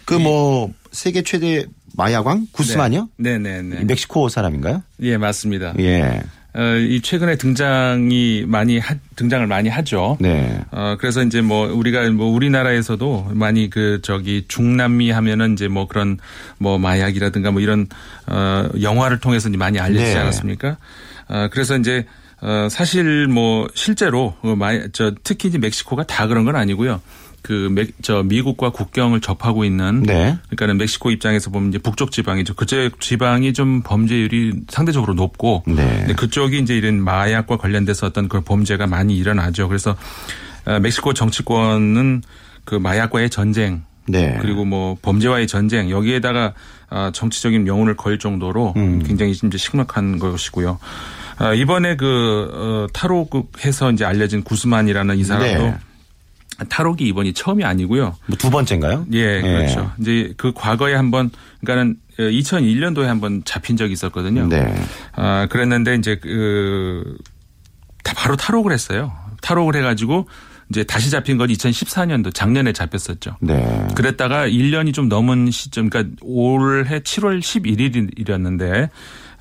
그뭐 0.05 0.73
세계 0.91 1.23
최대 1.23 1.65
마야광 1.97 2.49
구스만이요? 2.51 3.11
네, 3.19 3.39
네, 3.39 3.63
네. 3.63 3.85
멕시코 3.85 4.29
사람인가요? 4.29 4.83
예, 5.03 5.17
맞습니다. 5.17 5.73
예. 5.79 6.23
어, 6.57 6.77
이 6.77 7.03
최근에 7.03 7.37
등장이 7.37 8.45
많이 8.47 8.79
하, 8.79 8.95
등장을 9.15 9.47
많이 9.47 9.69
하죠. 9.69 10.17
네. 10.21 10.59
어, 10.71 10.97
그래서 10.99 11.23
이제 11.23 11.43
뭐 11.43 11.71
우리가 11.71 12.11
뭐 12.11 12.29
우리나라에서도 12.29 13.33
많이 13.35 13.69
그 13.69 14.01
저기 14.03 14.47
중남미 14.49 15.11
하면은 15.11 15.53
이제 15.53 15.69
뭐 15.69 15.87
그런 15.87 16.19
뭐 16.57 16.79
마약이라든가 16.79 17.51
뭐 17.51 17.61
이런 17.61 17.87
어, 18.27 18.69
영화를 18.81 19.21
통해서 19.21 19.51
이제 19.51 19.59
많이 19.59 19.79
알려지지 19.79 20.15
네. 20.15 20.19
않았습니까? 20.19 20.79
어, 21.29 21.49
그래서 21.53 21.77
이제 21.77 22.07
어, 22.41 22.69
사실 22.71 23.27
뭐 23.27 23.69
실제로 23.75 24.35
어, 24.41 24.57
마, 24.57 24.73
저 24.93 25.13
특히 25.25 25.51
이제 25.51 25.59
멕시코가 25.59 26.05
다 26.05 26.27
그런 26.27 26.47
건 26.47 26.57
아니고요. 26.57 27.03
그, 27.47 27.69
멕, 27.71 27.87
저, 28.03 28.25
미국과 28.25 28.71
국경을 28.71 29.21
접하고 29.21 29.65
있는. 29.65 30.03
네. 30.03 30.37
그러니까는 30.47 30.79
멕시코 30.79 31.13
입장에서 31.13 31.51
보면 31.51 31.69
이제 31.69 31.79
북쪽 31.79 32.11
지방이죠. 32.11 32.55
그쪽 32.55 33.01
지방이 33.01 33.53
좀 33.53 33.83
범죄율이 33.83 34.63
상대적으로 34.69 35.15
높고. 35.15 35.63
네. 35.69 36.13
그쪽이 36.17 36.59
이제 36.59 36.77
이런 36.77 37.01
마약과 37.05 37.59
관련돼서 37.59 38.09
어떤 38.09 38.29
그런 38.29 38.43
범죄가 38.43 38.89
많이 38.89 39.17
일어나죠. 39.17 39.69
그래서 39.69 39.95
어, 40.65 40.81
멕시코 40.81 41.15
정치권은 41.15 42.23
그 42.65 42.75
마약과의 42.75 43.31
전쟁. 43.31 43.85
네. 44.09 44.39
그리고 44.41 44.65
뭐 44.65 44.97
범죄와의 45.01 45.47
전쟁 45.47 45.89
여기에다가 45.89 46.53
아, 46.91 47.13
정치적인 47.15 47.63
명운을 47.63 47.97
걸 47.97 48.19
정도로 48.19 48.75
음. 48.77 49.05
굉장히 49.07 49.33
이제 49.33 49.57
심각한 49.57 50.19
것이고요. 50.19 50.81
아, 51.39 51.55
이번에 51.55 51.95
그 51.97 52.51
어, 52.53 52.87
타로극해서 52.93 53.93
이제 53.93 54.05
알려진 54.05 54.43
구스만이라는 54.43 55.17
이 55.17 55.23
사람도 55.23 55.75
네. 56.59 56.65
타로기 56.69 57.07
이번이 57.09 57.33
처음이 57.35 57.65
아니고요. 57.65 58.17
뭐 58.27 58.39
두 58.39 58.51
번째인가요? 58.51 59.07
예, 59.13 59.41
그렇죠. 59.41 59.93
이제 60.01 60.33
그 60.37 60.53
과거에 60.55 60.95
한번 60.95 61.31
그러니까는 61.61 61.97
2001년도에 62.19 63.05
한번 63.05 63.43
잡힌 63.45 63.77
적이 63.77 63.93
있었거든요. 63.93 64.47
네. 64.49 64.75
아, 65.13 65.47
그랬는데 65.51 65.97
이제 65.97 66.17
그, 66.17 67.17
다 68.03 68.13
바로 68.17 68.37
탈옥을 68.37 68.73
했어요. 68.73 69.13
탈옥을 69.43 69.77
해 69.77 69.83
가지고 69.83 70.27
이제 70.71 70.83
다시 70.83 71.11
잡힌 71.11 71.37
건 71.37 71.49
2014년도 71.49 72.33
작년에 72.35 72.73
잡혔었죠. 72.73 73.37
네. 73.41 73.87
그랬다가 73.95 74.49
1년이 74.49 74.95
좀 74.95 75.09
넘은 75.09 75.51
시점, 75.51 75.91
그러니까 75.91 76.17
올해 76.23 77.01
7월 77.01 77.41
11일이었는데, 77.41 78.89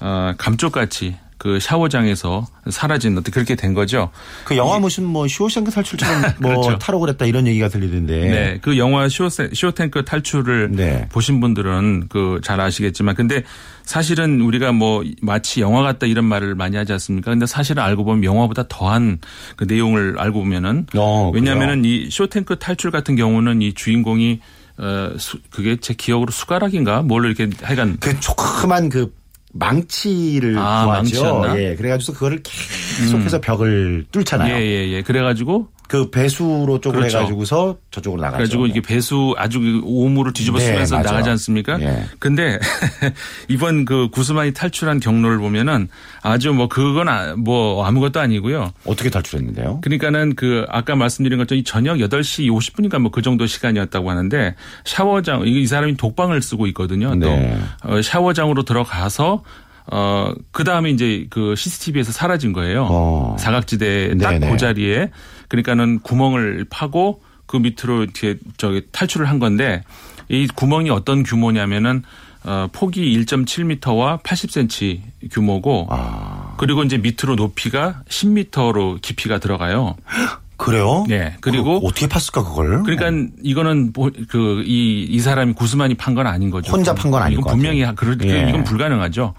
어, 0.02 0.34
감쪽같이 0.38 1.16
그그 1.46 1.60
샤워장에서 1.60 2.48
사라진 2.70 3.18
어떤 3.18 3.32
그렇게 3.32 3.56
된 3.56 3.74
거죠. 3.74 4.10
그 4.46 4.58
영화 4.58 4.80
무슨 4.80 5.04
뭐 5.06 5.28
쇼생크 5.28 5.72
탈출처럼 5.72 6.22
뭐 6.42 6.62
그렇죠. 6.62 6.78
탈옥을 6.80 7.00
했다 7.00 7.26
이런 7.26 7.46
얘기가 7.46 7.70
들리던데. 7.70 8.20
네. 8.30 8.60
그 8.62 8.78
영화 8.78 9.08
쇼, 9.10 9.30
쇼생크 9.30 10.06
탈출을 10.06 10.72
네. 10.72 11.08
보신 11.12 11.40
분들은 11.40 12.08
그 12.08 12.40
잘 12.46 12.62
아시겠지만 12.62 13.16
근데 13.16 13.44
사실은 13.84 14.42
우리가 14.42 14.72
뭐 14.72 15.04
마치 15.22 15.62
영화 15.62 15.82
같다 15.82 16.06
이런 16.06 16.26
말을 16.26 16.56
많이 16.56 16.78
하지 16.78 16.94
않습니까? 16.94 17.32
근데 17.32 17.46
사실은 17.46 17.84
알고 17.84 18.04
보면 18.04 18.24
영화보다 18.24 18.66
더한 18.68 19.20
그 19.56 19.66
내용을 19.66 20.16
알고 20.18 20.40
보면은 20.40 20.86
어, 20.96 21.32
왜냐하면은 21.34 21.86
이 21.86 22.10
쇼생크 22.10 22.58
탈출 22.58 22.92
같은 22.92 23.16
경우는 23.16 23.62
이 23.62 23.74
주인공이 23.74 24.40
어 24.78 25.16
수, 25.18 25.40
그게 25.52 25.78
제 25.78 25.94
기억으로 25.94 26.32
숟가락인가 26.32 27.02
뭘 27.02 27.26
이렇게 27.26 27.50
하여간 27.62 27.98
그 28.00 28.20
조그만 28.20 28.90
그 28.90 29.14
망치를 29.58 30.58
아, 30.58 30.86
구하죠. 30.86 30.92
망치였나? 30.92 31.60
예, 31.60 31.76
그래가지고 31.76 32.14
그거를 32.14 32.44
계속해서 32.44 33.40
벽을 33.42 34.06
뚫잖아요. 34.12 34.56
예, 34.56 34.62
예, 34.62 34.90
예. 34.90 35.02
그래가지고 35.02 35.70
그 35.88 36.10
배수로 36.10 36.80
쪽으로 36.82 37.00
그렇죠. 37.02 37.18
해가지고서 37.20 37.78
저쪽으로 37.92 38.22
나가죠. 38.22 38.38
그래가지고 38.38 38.68
이게 38.68 38.82
배수 38.82 39.34
아주 39.38 39.60
그 39.60 39.82
오물을 39.84 40.34
뒤집어 40.34 40.58
네, 40.58 40.66
쓰면서 40.66 40.98
맞아. 40.98 41.12
나가지 41.12 41.30
않습니까? 41.30 41.80
예. 41.82 42.06
근데 42.20 42.60
이번 43.48 43.86
그 43.86 44.10
구스만이 44.10 44.54
탈출한 44.54 45.00
경로를 45.00 45.38
보면은 45.38 45.88
아주 46.22 46.54
뭐 46.54 46.68
그건 46.68 47.08
아- 47.10 47.36
뭐 47.36 47.86
아무것도 47.86 48.20
아니고요. 48.20 48.72
어떻게 48.86 49.10
탈출했는데요? 49.10 49.82
그러니까는 49.82 50.36
그 50.36 50.66
아까 50.70 50.96
말씀드린 50.96 51.38
것처럼 51.38 51.60
이 51.60 51.64
저녁 51.64 51.98
8시 51.98 52.48
50분인가 52.50 53.00
뭐 53.00 53.12
그 53.16 53.22
정도 53.22 53.46
시간이었다고 53.48 54.10
하는데 54.10 54.56
샤워장 54.84 55.44
이 55.46 55.66
사람이 55.68 55.96
독방을 55.98 56.42
쓰고 56.42 56.68
있거든요. 56.68 57.16
네. 57.16 57.56
또 57.84 57.90
어, 57.90 58.02
샤워장으로 58.02 58.64
들어가서 58.64 59.44
어 59.92 60.34
그 60.52 60.64
다음에 60.64 60.90
이제 60.90 61.28
그 61.30 61.54
CCTV에서 61.56 62.12
사라진 62.12 62.52
거예요. 62.54 62.88
어. 62.90 63.36
사각지대 63.40 64.18
딱. 64.18 64.40
그 64.40 64.58
자리에 64.58 65.12
그러니까는 65.50 66.00
구멍을 66.00 66.66
파고 66.70 67.22
그 67.46 67.58
밑으로 67.58 68.04
이렇게 68.04 68.38
저기 68.58 68.82
탈출을 68.92 69.28
한 69.30 69.40
건데 69.40 69.84
이 70.30 70.48
구멍이 70.48 70.90
어떤 70.90 71.24
규모냐면은 71.24 72.04
어 72.44 72.68
폭이 72.72 73.02
1.7m와 73.26 74.22
80cm 74.24 75.00
규모고 75.32 75.88
아, 75.90 76.54
그리고 76.58 76.84
이제 76.84 76.98
밑으로 76.98 77.36
높이가 77.36 78.02
10m로 78.10 79.02
깊이가 79.02 79.40
들어가요. 79.40 79.96
그래요? 80.58 81.04
네. 81.10 81.36
그리고 81.42 81.82
그 81.82 81.88
어떻게 81.88 82.08
팠을까 82.08 82.46
그걸? 82.46 82.82
그러니까 82.84 83.30
이거는 83.44 83.92
그 84.30 84.64
이 84.66 85.06
이 85.10 85.20
사람이 85.20 85.52
구스만이 85.54 85.96
판 85.96 86.16
건 86.16 86.28
아닌 86.28 86.50
거죠. 86.50 86.72
혼자 86.72 86.94
판 86.96 87.12
건 87.12 87.22
아닐 87.24 87.34
이건 87.34 87.44
것 87.44 87.50
분명히. 87.52 87.84
그럴 87.96 88.18
예. 88.24 88.50
이건 88.50 88.64
불가능하죠. 88.64 89.34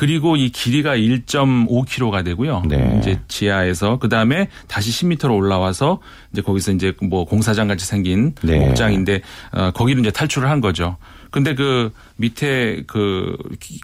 그리고 0.00 0.36
이 0.36 0.48
길이가 0.48 0.96
1.5km가 0.96 2.24
되고요. 2.24 2.62
네. 2.66 2.96
이제 2.98 3.20
지하에서 3.28 3.98
그 3.98 4.08
다음에 4.08 4.48
다시 4.66 4.90
10m로 4.92 5.36
올라와서 5.36 6.00
이제 6.32 6.40
거기서 6.40 6.72
이제 6.72 6.94
뭐 7.02 7.26
공사장 7.26 7.68
같이 7.68 7.84
생긴 7.84 8.34
네. 8.42 8.60
목장인데 8.60 9.20
어, 9.52 9.72
거기를 9.72 10.00
이제 10.00 10.10
탈출을 10.10 10.48
한 10.48 10.62
거죠. 10.62 10.96
근데 11.30 11.54
그 11.54 11.92
밑에 12.16 12.82
그, 12.86 13.36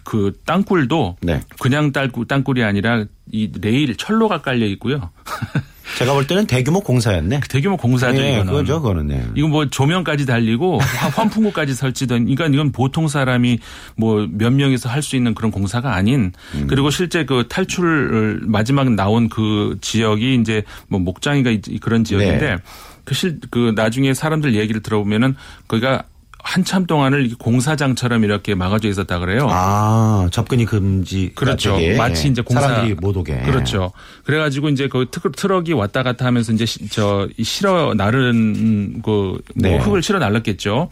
그 0.03 0.33
땅굴도 0.45 1.17
네. 1.21 1.41
그냥 1.59 1.91
땅굴, 1.91 2.27
땅굴이 2.27 2.63
아니라 2.63 3.05
이 3.31 3.49
레일 3.61 3.95
철로가 3.95 4.41
깔려 4.41 4.65
있고요. 4.67 5.09
제가 5.97 6.13
볼 6.13 6.27
때는 6.27 6.45
대규모 6.47 6.81
공사였네. 6.81 7.39
대규모 7.49 7.77
공사죠, 7.77 8.19
네, 8.19 8.33
이거는. 8.33 8.45
그거죠, 8.51 8.81
그거는. 8.81 9.07
네. 9.07 9.25
이건 9.35 9.51
뭐 9.51 9.65
조명까지 9.69 10.25
달리고 10.25 10.79
화- 10.79 11.07
환풍구까지 11.09 11.73
설치된 11.73 12.25
그러니까 12.25 12.47
이건 12.47 12.71
보통 12.73 13.07
사람이 13.07 13.59
뭐 13.95 14.27
몇 14.29 14.51
명이서 14.51 14.89
할 14.89 15.01
수 15.01 15.15
있는 15.15 15.33
그런 15.33 15.49
공사가 15.51 15.95
아닌 15.95 16.33
음. 16.55 16.67
그리고 16.67 16.89
실제 16.89 17.23
그 17.25 17.45
탈출을 17.47 18.41
마지막 18.43 18.91
나온 18.91 19.29
그 19.29 19.77
지역이 19.79 20.35
이제 20.35 20.63
뭐 20.89 20.99
목장이가 20.99 21.51
이- 21.51 21.79
그런 21.79 22.03
지역인데 22.03 22.55
네. 22.55 22.57
그실그 23.05 23.71
나중에 23.77 24.13
사람들 24.13 24.55
얘기를 24.55 24.81
들어보면은 24.81 25.35
거기가 25.69 26.03
한참 26.43 26.85
동안을 26.85 27.31
공사장처럼 27.39 28.23
이렇게 28.23 28.55
막아져 28.55 28.87
있었다 28.87 29.19
그래요. 29.19 29.47
아, 29.49 30.27
접근이 30.31 30.65
금지. 30.65 31.31
그렇죠. 31.35 31.75
되게 31.75 31.97
마치 31.97 32.27
이제 32.29 32.41
공사 32.41 32.61
사람들이 32.61 32.95
못 32.95 33.17
오게. 33.17 33.39
그렇죠. 33.41 33.91
그래가지고 34.23 34.69
이제 34.69 34.87
그 34.87 35.07
트럭, 35.11 35.35
트럭이 35.35 35.73
왔다 35.73 36.03
갔다 36.03 36.25
하면서 36.25 36.53
이제 36.53 36.65
시- 36.65 36.87
저 36.89 37.27
실어 37.41 37.93
나른 37.95 39.01
그뭐 39.01 39.39
네. 39.55 39.77
흙을 39.77 40.01
실어 40.01 40.19
날랐겠죠. 40.19 40.89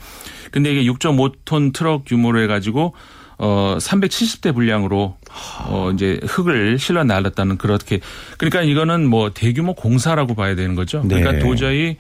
근데 0.52 0.72
이게 0.74 0.84
6.5톤 0.92 1.74
트럭 1.74 2.04
규모로 2.06 2.42
해가지고 2.42 2.94
어 3.38 3.78
370대 3.80 4.54
분량으로 4.54 5.18
어 5.68 5.92
이제 5.94 6.20
흙을 6.26 6.80
실어 6.80 7.04
날랐다는 7.04 7.58
그렇게 7.58 8.00
그러니까 8.38 8.62
이거는 8.62 9.06
뭐 9.08 9.32
대규모 9.34 9.74
공사라고 9.76 10.36
봐야 10.36 10.56
되는 10.56 10.76
거죠. 10.76 11.02
그러니까 11.02 11.34
네. 11.34 11.40
도저히 11.40 11.98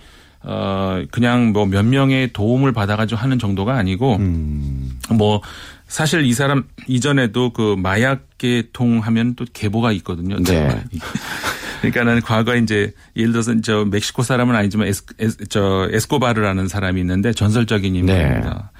어 0.47 1.03
그냥 1.11 1.53
뭐 1.53 1.65
몇 1.65 1.83
명의 1.83 2.31
도움을 2.31 2.71
받아가지고 2.71 3.19
하는 3.19 3.39
정도가 3.39 3.75
아니고 3.75 4.17
음. 4.17 4.99
뭐 5.11 5.41
사실 5.87 6.23
이 6.23 6.33
사람 6.33 6.63
이전에도 6.87 7.51
그 7.51 7.75
마약계통 7.77 8.99
하면 8.99 9.35
또 9.35 9.45
계보가 9.51 9.91
있거든요. 9.93 10.37
네. 10.43 10.83
그러니까는 11.81 12.21
과거에 12.21 12.59
이제 12.59 12.93
예를 13.15 13.31
들어서 13.31 13.59
저 13.61 13.85
멕시코 13.85 14.23
사람은 14.23 14.55
아니지만 14.55 14.87
에스, 14.87 15.03
에스, 15.19 15.37
저 15.49 15.87
에스코바르라는 15.91 16.67
사람이 16.67 16.99
있는데 17.01 17.33
전설적인 17.33 17.95
인물입니다. 17.95 18.71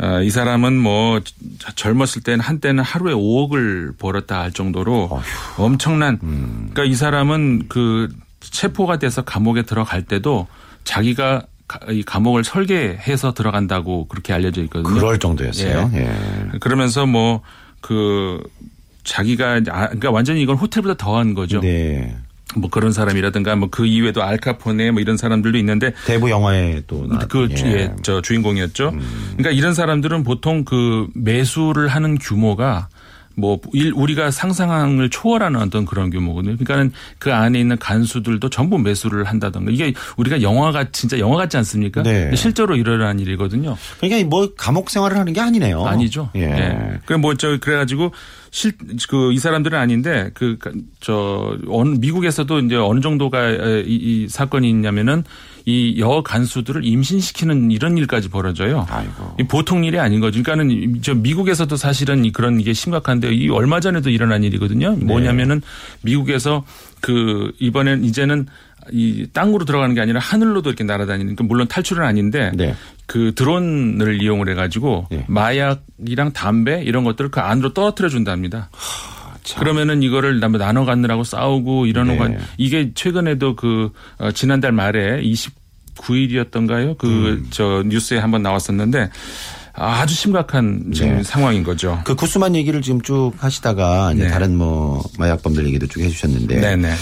어, 0.00 0.22
이 0.22 0.30
사람은 0.30 0.78
뭐 0.78 1.20
젊었을 1.76 2.22
때는 2.22 2.40
한때는 2.40 2.82
하루에 2.82 3.12
5억을 3.14 3.98
벌었다 3.98 4.40
할 4.40 4.50
정도로 4.52 5.20
엄청난 5.58 6.18
그러니까 6.18 6.84
이 6.84 6.94
사람은 6.94 7.68
그 7.68 8.08
체포가 8.40 8.98
돼서 8.98 9.22
감옥에 9.22 9.62
들어갈 9.62 10.02
때도 10.02 10.48
자기가 10.84 11.46
가- 11.68 11.80
이 11.90 12.02
감옥을 12.02 12.44
설계해서 12.44 13.32
들어간다고 13.34 14.06
그렇게 14.08 14.32
알려져 14.32 14.62
있거든요. 14.64 14.94
그럴 14.94 15.18
정도였어요. 15.18 15.90
예. 15.94 16.58
그러면서 16.60 17.06
뭐 17.06 17.42
그 17.80 18.40
자기가 19.04 19.54
아 19.70 19.86
그러니까 19.88 20.10
완전히 20.12 20.42
이건 20.42 20.56
호텔보다 20.56 20.94
더한 20.94 21.34
거죠. 21.34 21.60
네. 21.60 22.14
뭐 22.54 22.70
그런 22.70 22.92
사람이라든가 22.92 23.56
뭐 23.56 23.68
그 23.70 23.86
이외에도 23.86 24.22
알카포네 24.22 24.92
뭐 24.92 25.00
이런 25.00 25.16
사람들도 25.16 25.58
있는데 25.58 25.92
대부 26.06 26.30
영화에 26.30 26.82
또 26.86 27.06
나. 27.08 27.18
그 27.26 27.48
주- 27.54 27.66
예, 27.66 27.92
저 28.02 28.20
주인공이었죠. 28.20 28.92
그러니까 29.32 29.50
이런 29.50 29.74
사람들은 29.74 30.22
보통 30.22 30.64
그 30.64 31.08
매수를 31.14 31.88
하는 31.88 32.16
규모가 32.18 32.88
뭐 33.34 33.58
일- 33.72 33.92
우리가 33.94 34.30
상상을 34.30 35.08
초월하는 35.10 35.60
어떤 35.60 35.84
그런 35.84 36.10
규모거든요. 36.10 36.56
그러니까는 36.56 36.92
그 37.18 37.32
안에 37.32 37.58
있는 37.60 37.78
간수들도 37.78 38.48
전부 38.50 38.78
매수를 38.78 39.24
한다던가 39.24 39.70
이게 39.70 39.94
우리가 40.16 40.42
영화가 40.42 40.90
진짜 40.92 41.18
영화 41.18 41.36
같지 41.36 41.56
않습니까? 41.56 42.02
네. 42.02 42.34
실제로 42.36 42.76
일어난 42.76 43.18
일이거든요. 43.20 43.76
그러니까 44.00 44.28
뭐 44.28 44.50
감옥 44.56 44.90
생활을 44.90 45.16
하는 45.16 45.32
게 45.32 45.40
아니네요. 45.40 45.84
아니죠. 45.84 46.30
예. 46.36 46.42
예. 46.42 46.98
그럼 47.06 47.20
뭐 47.22 47.34
저 47.34 47.58
그래가지고 47.58 48.12
실 48.50 48.72
그 49.08 49.32
이 49.32 49.38
사람들은 49.38 49.78
아닌데 49.78 50.30
그 50.34 50.58
저 51.00 51.56
미국에서도 51.98 52.60
이제 52.60 52.76
어느 52.76 53.00
정도가 53.00 53.50
이, 53.50 53.84
이 53.86 54.28
사건이 54.28 54.68
있냐면은 54.68 55.24
이 55.64 55.98
여 55.98 56.22
간수들을 56.22 56.84
임신시키는 56.84 57.70
이런 57.70 57.96
일까지 57.96 58.28
벌어져요. 58.28 58.86
아이고. 58.90 59.36
이 59.38 59.44
보통 59.44 59.84
일이 59.84 59.98
아닌 59.98 60.20
거죠. 60.20 60.42
그러니까는 60.42 61.00
저 61.02 61.14
미국에서도 61.14 61.74
사실은 61.76 62.24
이 62.24 62.32
그런 62.32 62.60
이게 62.60 62.72
심각한데 62.72 63.32
이 63.32 63.48
얼마 63.48 63.80
전에도 63.80 64.10
일어난 64.10 64.42
일이거든요. 64.42 64.96
네. 64.96 65.04
뭐냐면은 65.04 65.62
미국에서 66.02 66.64
그 67.00 67.52
이번엔 67.58 68.04
이제는 68.04 68.46
이 68.90 69.28
땅으로 69.32 69.64
들어가는 69.64 69.94
게 69.94 70.00
아니라 70.00 70.18
하늘로도 70.18 70.70
이렇게 70.70 70.82
날아다니는 70.82 71.36
그 71.36 71.44
물론 71.44 71.68
탈출은 71.68 72.04
아닌데 72.04 72.50
네. 72.54 72.74
그 73.06 73.32
드론을 73.34 74.20
이용을 74.20 74.48
해가지고 74.48 75.06
네. 75.10 75.24
마약이랑 75.28 76.32
담배 76.32 76.82
이런 76.82 77.04
것들을 77.04 77.30
그 77.30 77.40
안으로 77.40 77.74
떨어뜨려 77.74 78.08
준답니다. 78.08 78.70
참. 79.44 79.60
그러면은 79.60 80.02
이거를 80.02 80.40
나- 80.40 80.48
나눠 80.48 80.84
갖느라고 80.84 81.24
싸우고 81.24 81.86
이러는 81.86 82.12
네. 82.14 82.18
건 82.18 82.38
이게 82.58 82.92
최근에도 82.94 83.56
그 83.56 83.90
어, 84.18 84.30
지난달 84.32 84.72
말에 84.72 85.20
29일이었던가요? 85.22 86.96
그저 86.98 87.82
뉴스에 87.86 88.18
한번 88.18 88.42
나왔었는데 88.42 89.10
아주 89.74 90.14
심각한 90.14 90.90
지금 90.94 91.16
네. 91.16 91.22
상황인 91.22 91.62
거죠. 91.64 92.00
그 92.04 92.14
구스만 92.14 92.54
얘기를 92.54 92.82
지금 92.82 93.00
쭉 93.00 93.32
하시다가 93.38 94.12
이제 94.12 94.24
네. 94.24 94.30
다른 94.30 94.56
뭐 94.56 95.02
마약범들 95.18 95.66
얘기도 95.66 95.86
쭉 95.86 96.00
해주셨는데 96.02 96.60
네네. 96.60 96.92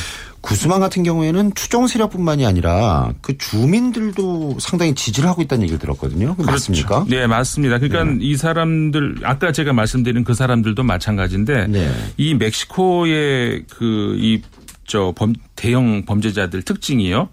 구스만 0.40 0.80
같은 0.80 1.02
경우에는 1.02 1.54
추종 1.54 1.86
세력뿐만이 1.86 2.46
아니라 2.46 3.12
그 3.20 3.36
주민들도 3.36 4.56
상당히 4.58 4.94
지지를 4.94 5.28
하고 5.28 5.42
있다는 5.42 5.64
얘기를 5.64 5.78
들었거든요. 5.78 6.34
그 6.36 6.42
맞습니까? 6.42 7.04
네, 7.08 7.26
맞습니다. 7.26 7.78
그러니까 7.78 8.16
이 8.20 8.36
사람들 8.36 9.16
아까 9.22 9.52
제가 9.52 9.72
말씀드린 9.72 10.24
그 10.24 10.34
사람들도 10.34 10.82
마찬가지인데 10.82 11.66
네. 11.66 11.90
이 12.16 12.34
멕시코의 12.34 13.64
그이저범 13.68 15.34
대형 15.56 16.04
범죄자들 16.06 16.62
특징이요. 16.62 17.28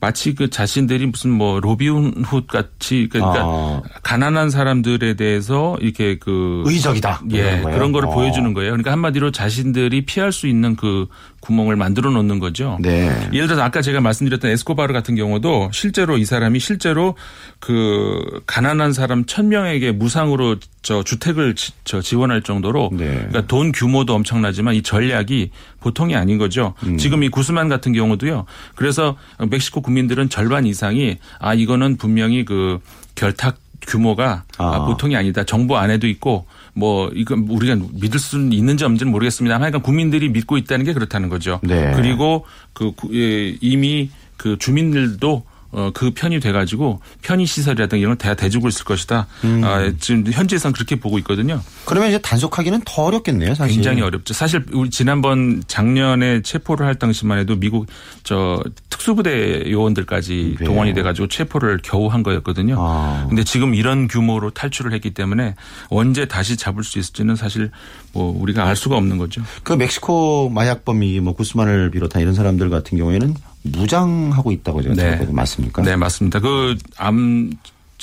마치 0.00 0.34
그 0.34 0.50
자신들이 0.50 1.06
무슨 1.06 1.30
뭐 1.30 1.60
로비훈 1.60 2.24
훗 2.24 2.46
같이 2.46 3.08
그러니까 3.10 3.42
아. 3.42 3.82
가난한 4.02 4.50
사람들에 4.50 5.14
대해서 5.14 5.76
이렇게 5.80 6.18
그 6.18 6.62
의적이다. 6.66 7.22
예, 7.32 7.62
그런 7.62 7.92
거를 7.92 8.08
어. 8.08 8.12
보여주는 8.12 8.52
거예요. 8.52 8.72
그러니까 8.72 8.92
한마디로 8.92 9.32
자신들이 9.32 10.04
피할 10.04 10.32
수 10.32 10.46
있는 10.46 10.76
그 10.76 11.06
구멍을 11.46 11.76
만들어 11.76 12.10
놓는 12.10 12.40
거죠. 12.40 12.76
네. 12.80 13.08
예를 13.32 13.46
들어서 13.46 13.62
아까 13.62 13.80
제가 13.80 14.00
말씀드렸던 14.00 14.50
에스코바르 14.50 14.92
같은 14.92 15.14
경우도 15.14 15.70
실제로 15.72 16.18
이 16.18 16.24
사람이 16.24 16.58
실제로 16.58 17.14
그 17.60 18.20
가난한 18.46 18.92
사람 18.92 19.24
천 19.26 19.48
명에게 19.48 19.92
무상으로 19.92 20.56
저 20.82 21.04
주택을 21.04 21.54
지, 21.54 21.72
저 21.84 22.00
지원할 22.00 22.42
정도로 22.42 22.90
네. 22.92 23.12
그러니까 23.14 23.46
돈 23.46 23.70
규모도 23.70 24.14
엄청나지만 24.14 24.74
이 24.74 24.82
전략이 24.82 25.50
보통이 25.80 26.16
아닌 26.16 26.36
거죠. 26.36 26.74
음. 26.84 26.98
지금 26.98 27.22
이 27.22 27.28
구스만 27.28 27.68
같은 27.68 27.92
경우도요. 27.92 28.44
그래서 28.74 29.16
멕시코 29.48 29.80
국민들은 29.82 30.28
절반 30.28 30.66
이상이 30.66 31.18
아 31.38 31.54
이거는 31.54 31.96
분명히 31.96 32.44
그 32.44 32.80
결탁 33.14 33.58
규모가 33.82 34.44
아. 34.58 34.64
아, 34.64 34.84
보통이 34.86 35.14
아니다. 35.14 35.44
정부 35.44 35.76
안에도 35.76 36.08
있고 36.08 36.46
뭐 36.76 37.10
이건 37.14 37.46
우리가 37.48 37.74
믿을 37.94 38.20
수는 38.20 38.52
있는지 38.52 38.84
없는지는 38.84 39.10
모르겠습니다만 39.10 39.62
하여간 39.62 39.80
국민들이 39.80 40.28
믿고 40.28 40.58
있다는 40.58 40.84
게 40.84 40.92
그렇다는 40.92 41.30
거죠. 41.30 41.58
네. 41.62 41.92
그리고 41.96 42.44
그 42.74 42.92
구- 42.92 43.08
예, 43.18 43.56
이미 43.62 44.10
그 44.36 44.58
주민들도 44.58 45.44
어, 45.76 45.90
그 45.92 46.10
편이 46.10 46.40
돼가지고 46.40 47.00
편의 47.20 47.44
시설이라든가 47.44 48.00
이런 48.00 48.16
걸 48.16 48.16
다 48.16 48.34
대주고 48.34 48.68
있을 48.68 48.84
것이다. 48.86 49.26
음. 49.44 49.62
아, 49.62 49.92
지금 50.00 50.24
현지에선 50.32 50.72
그렇게 50.72 50.96
보고 50.96 51.18
있거든요. 51.18 51.60
그러면 51.84 52.08
이제 52.08 52.18
단속하기는 52.18 52.80
더 52.86 53.02
어렵겠네요, 53.04 53.54
사실. 53.54 53.74
굉장히 53.74 54.00
어렵죠. 54.00 54.32
사실 54.32 54.64
우리 54.72 54.88
지난번 54.88 55.62
작년에 55.66 56.40
체포를 56.40 56.86
할 56.86 56.94
당시만 56.94 57.38
해도 57.38 57.56
미국 57.56 57.86
저 58.24 58.62
특수부대 58.88 59.70
요원들까지 59.70 60.56
네. 60.58 60.64
동원이 60.64 60.94
돼가지고 60.94 61.28
체포를 61.28 61.80
겨우 61.82 62.06
한 62.08 62.22
거였거든요. 62.22 62.76
아. 62.78 63.26
근데 63.28 63.44
지금 63.44 63.74
이런 63.74 64.08
규모로 64.08 64.50
탈출을 64.50 64.94
했기 64.94 65.10
때문에 65.12 65.54
언제 65.90 66.24
다시 66.24 66.56
잡을 66.56 66.82
수 66.84 66.98
있을지는 66.98 67.36
사실 67.36 67.70
뭐 68.14 68.34
우리가 68.40 68.64
알 68.66 68.76
수가 68.76 68.96
없는 68.96 69.18
거죠. 69.18 69.42
그 69.62 69.74
멕시코 69.74 70.48
마약범이 70.48 71.20
뭐 71.20 71.34
구스만을 71.34 71.90
비롯한 71.90 72.22
이런 72.22 72.32
사람들 72.32 72.70
같은 72.70 72.96
경우에는 72.96 73.34
무장하고 73.72 74.52
있다고 74.52 74.82
제가 74.82 74.94
네. 74.94 75.02
들었거든요. 75.02 75.34
맞습니까? 75.36 75.82
네, 75.82 75.96
맞습니다. 75.96 76.40
그 76.40 76.76
암, 76.98 77.50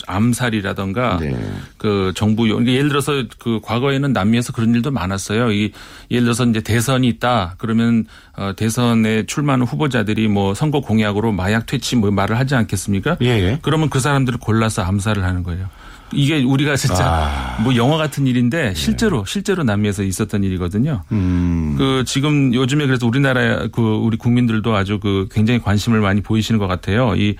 암살이라던가 0.07 1.17
네. 1.19 1.35
그 1.77 2.13
정부 2.15 2.47
요- 2.49 2.53
그러니까 2.55 2.73
예를 2.73 2.89
들어서 2.89 3.23
그 3.39 3.59
과거에는 3.61 4.11
남미에서 4.13 4.53
그런 4.53 4.73
일도 4.73 4.91
많았어요. 4.91 5.51
이 5.51 5.71
예를 6.09 6.23
들어서 6.23 6.45
이제 6.45 6.61
대선이 6.61 7.07
있다 7.07 7.55
그러면 7.57 8.05
어 8.35 8.53
대선에 8.55 9.25
출마하는 9.25 9.65
후보자들이 9.65 10.27
뭐 10.27 10.53
선거 10.53 10.81
공약으로 10.81 11.31
마약 11.31 11.65
퇴치 11.67 11.95
뭐 11.95 12.09
말을 12.11 12.37
하지 12.39 12.55
않겠습니까? 12.55 13.17
예, 13.21 13.27
예. 13.27 13.59
그러면 13.61 13.89
그 13.89 13.99
사람들을 13.99 14.39
골라서 14.39 14.81
암살을 14.81 15.23
하는 15.23 15.43
거예요. 15.43 15.67
이게 16.15 16.43
우리가 16.43 16.75
진짜 16.75 17.05
아. 17.05 17.61
뭐 17.61 17.75
영화 17.75 17.97
같은 17.97 18.27
일인데 18.27 18.73
실제로 18.75 19.23
실제로 19.25 19.63
남미에서 19.63 20.03
있었던 20.03 20.43
일이거든요. 20.43 21.03
음. 21.11 21.75
그 21.77 22.03
지금 22.05 22.53
요즘에 22.53 22.85
그래서 22.87 23.05
우리나라 23.07 23.67
그 23.67 23.81
우리 23.81 24.17
국민들도 24.17 24.75
아주 24.75 24.99
그 24.99 25.27
굉장히 25.31 25.61
관심을 25.61 25.99
많이 26.01 26.21
보이시는 26.21 26.59
것 26.59 26.67
같아요. 26.67 27.15
이 27.15 27.35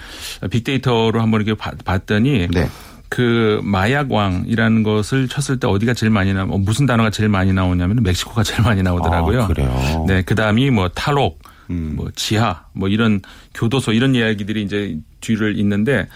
빅데이터로 0.50 1.22
한번 1.22 1.42
이렇게 1.42 1.58
봤- 1.58 1.84
봤더니 1.84 2.48
네. 2.52 2.70
그 3.10 3.60
마약왕이라는 3.64 4.84
것을 4.84 5.28
쳤을 5.28 5.60
때 5.60 5.68
어디가 5.68 5.94
제일 5.94 6.10
많이 6.10 6.34
나 6.34 6.46
무슨 6.46 6.86
단어가 6.86 7.10
제일 7.12 7.30
많이 7.30 7.54
나오냐면 7.54 7.98
멕시코가 8.02 8.44
제일 8.44 8.64
많이 8.64 8.82
나오더라고요. 8.82 9.44
아, 9.44 9.48
그래요? 9.48 10.06
네, 10.08 10.24
그다음이 10.24 10.72
뭐 10.72 10.90
탈옥, 10.90 11.40
음. 11.70 11.94
뭐 11.96 12.10
지하, 12.16 12.64
뭐 12.74 12.90
이런 12.90 13.22
교도소 13.54 13.94
이런 13.94 14.16
이야기들이 14.16 14.64
이제 14.64 14.98
뒤를 15.24 15.58
잇는데 15.58 16.08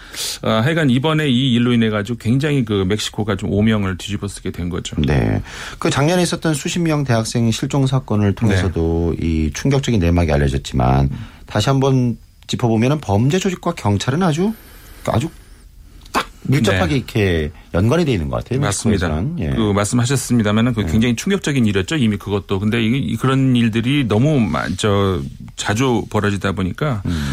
어, 0.42 0.50
하여간 0.50 0.90
이번에 0.90 1.28
이 1.28 1.54
일로 1.54 1.72
인해 1.72 1.88
가지고 1.88 2.18
굉장히 2.18 2.64
그 2.64 2.84
멕시코가 2.86 3.36
좀 3.36 3.50
오명을 3.50 3.96
뒤집어쓰게 3.96 4.50
된 4.52 4.68
거죠. 4.68 4.94
네. 5.00 5.42
그 5.78 5.88
작년에 5.90 6.22
있었던 6.22 6.52
수십 6.54 6.78
명 6.80 7.04
대학생 7.04 7.50
실종 7.50 7.86
사건을 7.86 8.34
통해서도 8.34 9.16
네. 9.18 9.26
이 9.26 9.50
충격적인 9.54 9.98
내막이 10.00 10.30
알려졌지만 10.30 11.08
다시 11.46 11.70
한번 11.70 12.18
짚어보면 12.46 13.00
범죄 13.00 13.38
조직과 13.38 13.72
경찰은 13.74 14.22
아주 14.22 14.52
아주 15.06 15.28
딱 16.12 16.26
밀접하게 16.42 16.88
네. 16.92 16.96
이렇게 16.96 17.50
연관이 17.74 18.04
돼 18.04 18.12
있는 18.12 18.28
것 18.28 18.36
같아요. 18.42 18.60
맞습니다. 18.60 19.22
예. 19.38 19.50
그 19.50 19.72
말씀하셨습니다만은 19.72 20.74
그 20.74 20.86
굉장히 20.86 21.14
충격적인 21.16 21.64
일이었죠. 21.66 21.96
이미 21.96 22.16
그것도. 22.16 22.58
근데 22.58 22.82
이 22.82 23.16
그런 23.16 23.54
일들이 23.56 24.06
너무 24.08 24.40
마- 24.40 24.66
저 24.76 25.20
자주 25.56 26.04
벌어지다 26.10 26.52
보니까 26.52 27.02
음. 27.06 27.32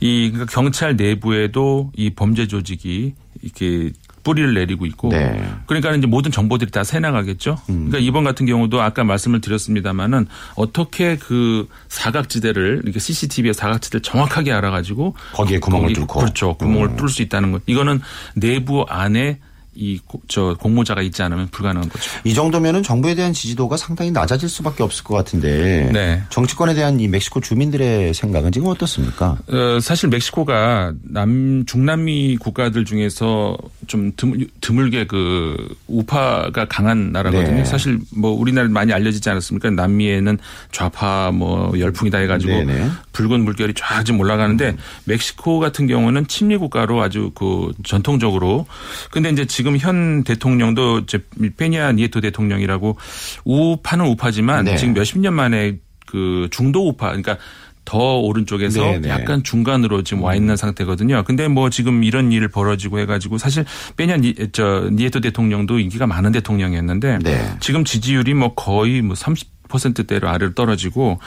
이 0.00 0.30
그러니까 0.30 0.52
경찰 0.52 0.96
내부에도 0.96 1.90
이 1.96 2.10
범죄 2.10 2.46
조직이 2.46 3.14
이렇게 3.42 3.92
뿌리를 4.22 4.54
내리고 4.54 4.86
있고 4.86 5.10
네. 5.10 5.24
음. 5.38 5.60
그러니까 5.66 5.94
이제 5.94 6.06
모든 6.08 6.32
정보들이 6.32 6.72
다 6.72 6.82
새나가겠죠. 6.82 7.58
그러니까 7.66 7.98
이번 7.98 8.24
같은 8.24 8.44
경우도 8.44 8.80
아까 8.82 9.04
말씀을 9.04 9.40
드렸습니다마는 9.40 10.26
어떻게 10.56 11.16
그 11.16 11.68
사각지대를 11.88 12.80
이렇게 12.84 12.98
CCTV의 12.98 13.54
사각지대를 13.54 14.02
정확하게 14.02 14.52
알아가지고 14.52 15.14
거기에 15.32 15.58
구멍을 15.60 15.84
거기- 15.88 15.94
뚫고. 15.94 16.18
그렇죠. 16.20 16.54
구멍을 16.54 16.88
음. 16.88 16.96
뚫을 16.96 17.08
수 17.08 17.22
있다는 17.22 17.52
것. 17.52 17.62
이거는 17.66 18.00
내부 18.34 18.84
안에 18.88 19.38
이 19.76 20.00
저 20.28 20.54
공모자가 20.58 21.02
있지 21.02 21.22
않으면 21.22 21.48
불가능한 21.48 21.88
거죠. 21.88 22.10
이 22.24 22.34
정도면은 22.34 22.82
정부에 22.82 23.14
대한 23.14 23.32
지지도가 23.32 23.76
상당히 23.76 24.10
낮아질 24.10 24.48
수밖에 24.48 24.82
없을 24.82 25.04
것 25.04 25.14
같은데 25.14 25.90
네. 25.92 26.22
정치권에 26.30 26.74
대한 26.74 26.98
이 27.00 27.08
멕시코 27.08 27.40
주민들의 27.40 28.14
생각은 28.14 28.52
지금 28.52 28.68
어떻습니까? 28.68 29.38
어, 29.48 29.78
사실 29.80 30.08
멕시코가 30.08 30.92
남 31.02 31.64
중남미 31.66 32.36
국가들 32.38 32.84
중에서 32.84 33.56
좀 33.86 34.12
드물, 34.16 34.46
드물게 34.60 35.06
그 35.06 35.56
우파가 35.86 36.66
강한 36.68 37.12
나라거든요. 37.12 37.56
네. 37.56 37.64
사실 37.64 37.98
뭐 38.14 38.32
우리나라 38.32 38.68
많이 38.68 38.92
알려지지 38.92 39.28
않았습니까? 39.30 39.70
남미에는 39.70 40.38
좌파 40.72 41.30
뭐 41.32 41.78
열풍이다 41.78 42.18
해가지고 42.18 42.52
네네. 42.52 42.90
붉은 43.12 43.44
물결이 43.44 43.74
쫙 43.76 44.04
지금 44.04 44.20
올라가는데 44.20 44.76
멕시코 45.04 45.58
같은 45.58 45.86
경우는 45.86 46.26
침례 46.26 46.56
국가로 46.56 47.00
아주 47.02 47.30
그 47.34 47.72
전통적으로 47.84 48.66
근데 49.10 49.30
이제 49.30 49.44
지금 49.46 49.65
현 49.78 50.22
대통령도 50.22 51.00
이제 51.00 51.18
페니아 51.56 51.92
니에토 51.92 52.20
대통령이라고 52.20 52.96
우파는 53.44 54.06
우파지만 54.06 54.66
네. 54.66 54.76
지금 54.76 54.94
몇십 54.94 55.18
년 55.18 55.34
만에 55.34 55.78
그 56.06 56.48
중도 56.50 56.88
우파 56.88 57.08
그러니까 57.08 57.38
더 57.86 58.18
오른쪽에서 58.18 58.82
네네. 58.82 59.08
약간 59.08 59.42
중간으로 59.42 60.02
지금 60.02 60.24
와 60.24 60.34
있는 60.34 60.56
상태거든요. 60.56 61.22
근데 61.24 61.48
뭐 61.48 61.70
지금 61.70 62.04
이런 62.04 62.32
일을 62.32 62.48
벌어지고 62.48 62.98
해가지고 62.98 63.38
사실 63.38 63.64
페냐 63.96 64.18
니, 64.18 64.34
저 64.52 64.90
니에토 64.92 65.20
대통령도 65.20 65.78
인기가 65.78 66.06
많은 66.06 66.32
대통령이었는데 66.32 67.20
네. 67.22 67.54
지금 67.60 67.84
지지율이 67.84 68.34
뭐 68.34 68.54
거의 68.54 69.02
뭐 69.02 69.14
30%대로 69.14 70.28
아래로 70.28 70.54
떨어지고 70.54 71.20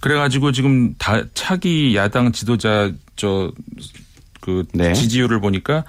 그래가지고 0.00 0.52
지금 0.52 0.94
다 0.98 1.22
차기 1.32 1.96
야당 1.96 2.30
지도자 2.30 2.92
저그 3.16 4.66
네. 4.74 4.92
지지율을 4.92 5.40
보니까 5.40 5.78
어, 5.78 5.82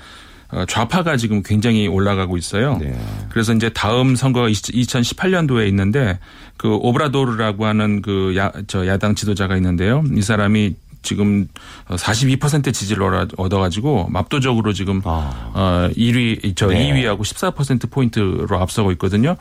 좌파가 0.68 1.18
지금 1.18 1.42
굉장히 1.44 1.88
올라가고 1.88 2.38
있어요. 2.38 2.78
네. 2.80 2.98
그래서 3.30 3.54
이제 3.54 3.70
다음 3.70 4.16
선거가 4.16 4.48
2018년도에 4.50 5.68
있는데 5.70 6.20
그 6.58 6.74
오브라도르라고 6.76 7.66
하는 7.66 8.02
그 8.02 8.34
야, 8.38 8.52
저 8.68 8.86
야당 8.88 9.16
지도자가 9.16 9.56
있는데요. 9.58 10.04
이 10.16 10.22
사람이 10.22 10.76
지금 11.02 11.50
42% 11.89 12.74
지지를 12.74 13.04
얻어- 13.04 13.34
얻어가지고 13.36 14.10
압도적으로 14.13 14.72
지금 14.72 15.02
아. 15.04 15.52
어 15.54 15.89
1위 15.98 16.56
저 16.56 16.68
네. 16.68 16.94
2위하고 16.94 17.20
14% 17.24 17.92
포인트로 17.92 18.48
앞서고 18.58 18.94
있거든요. 18.94 19.36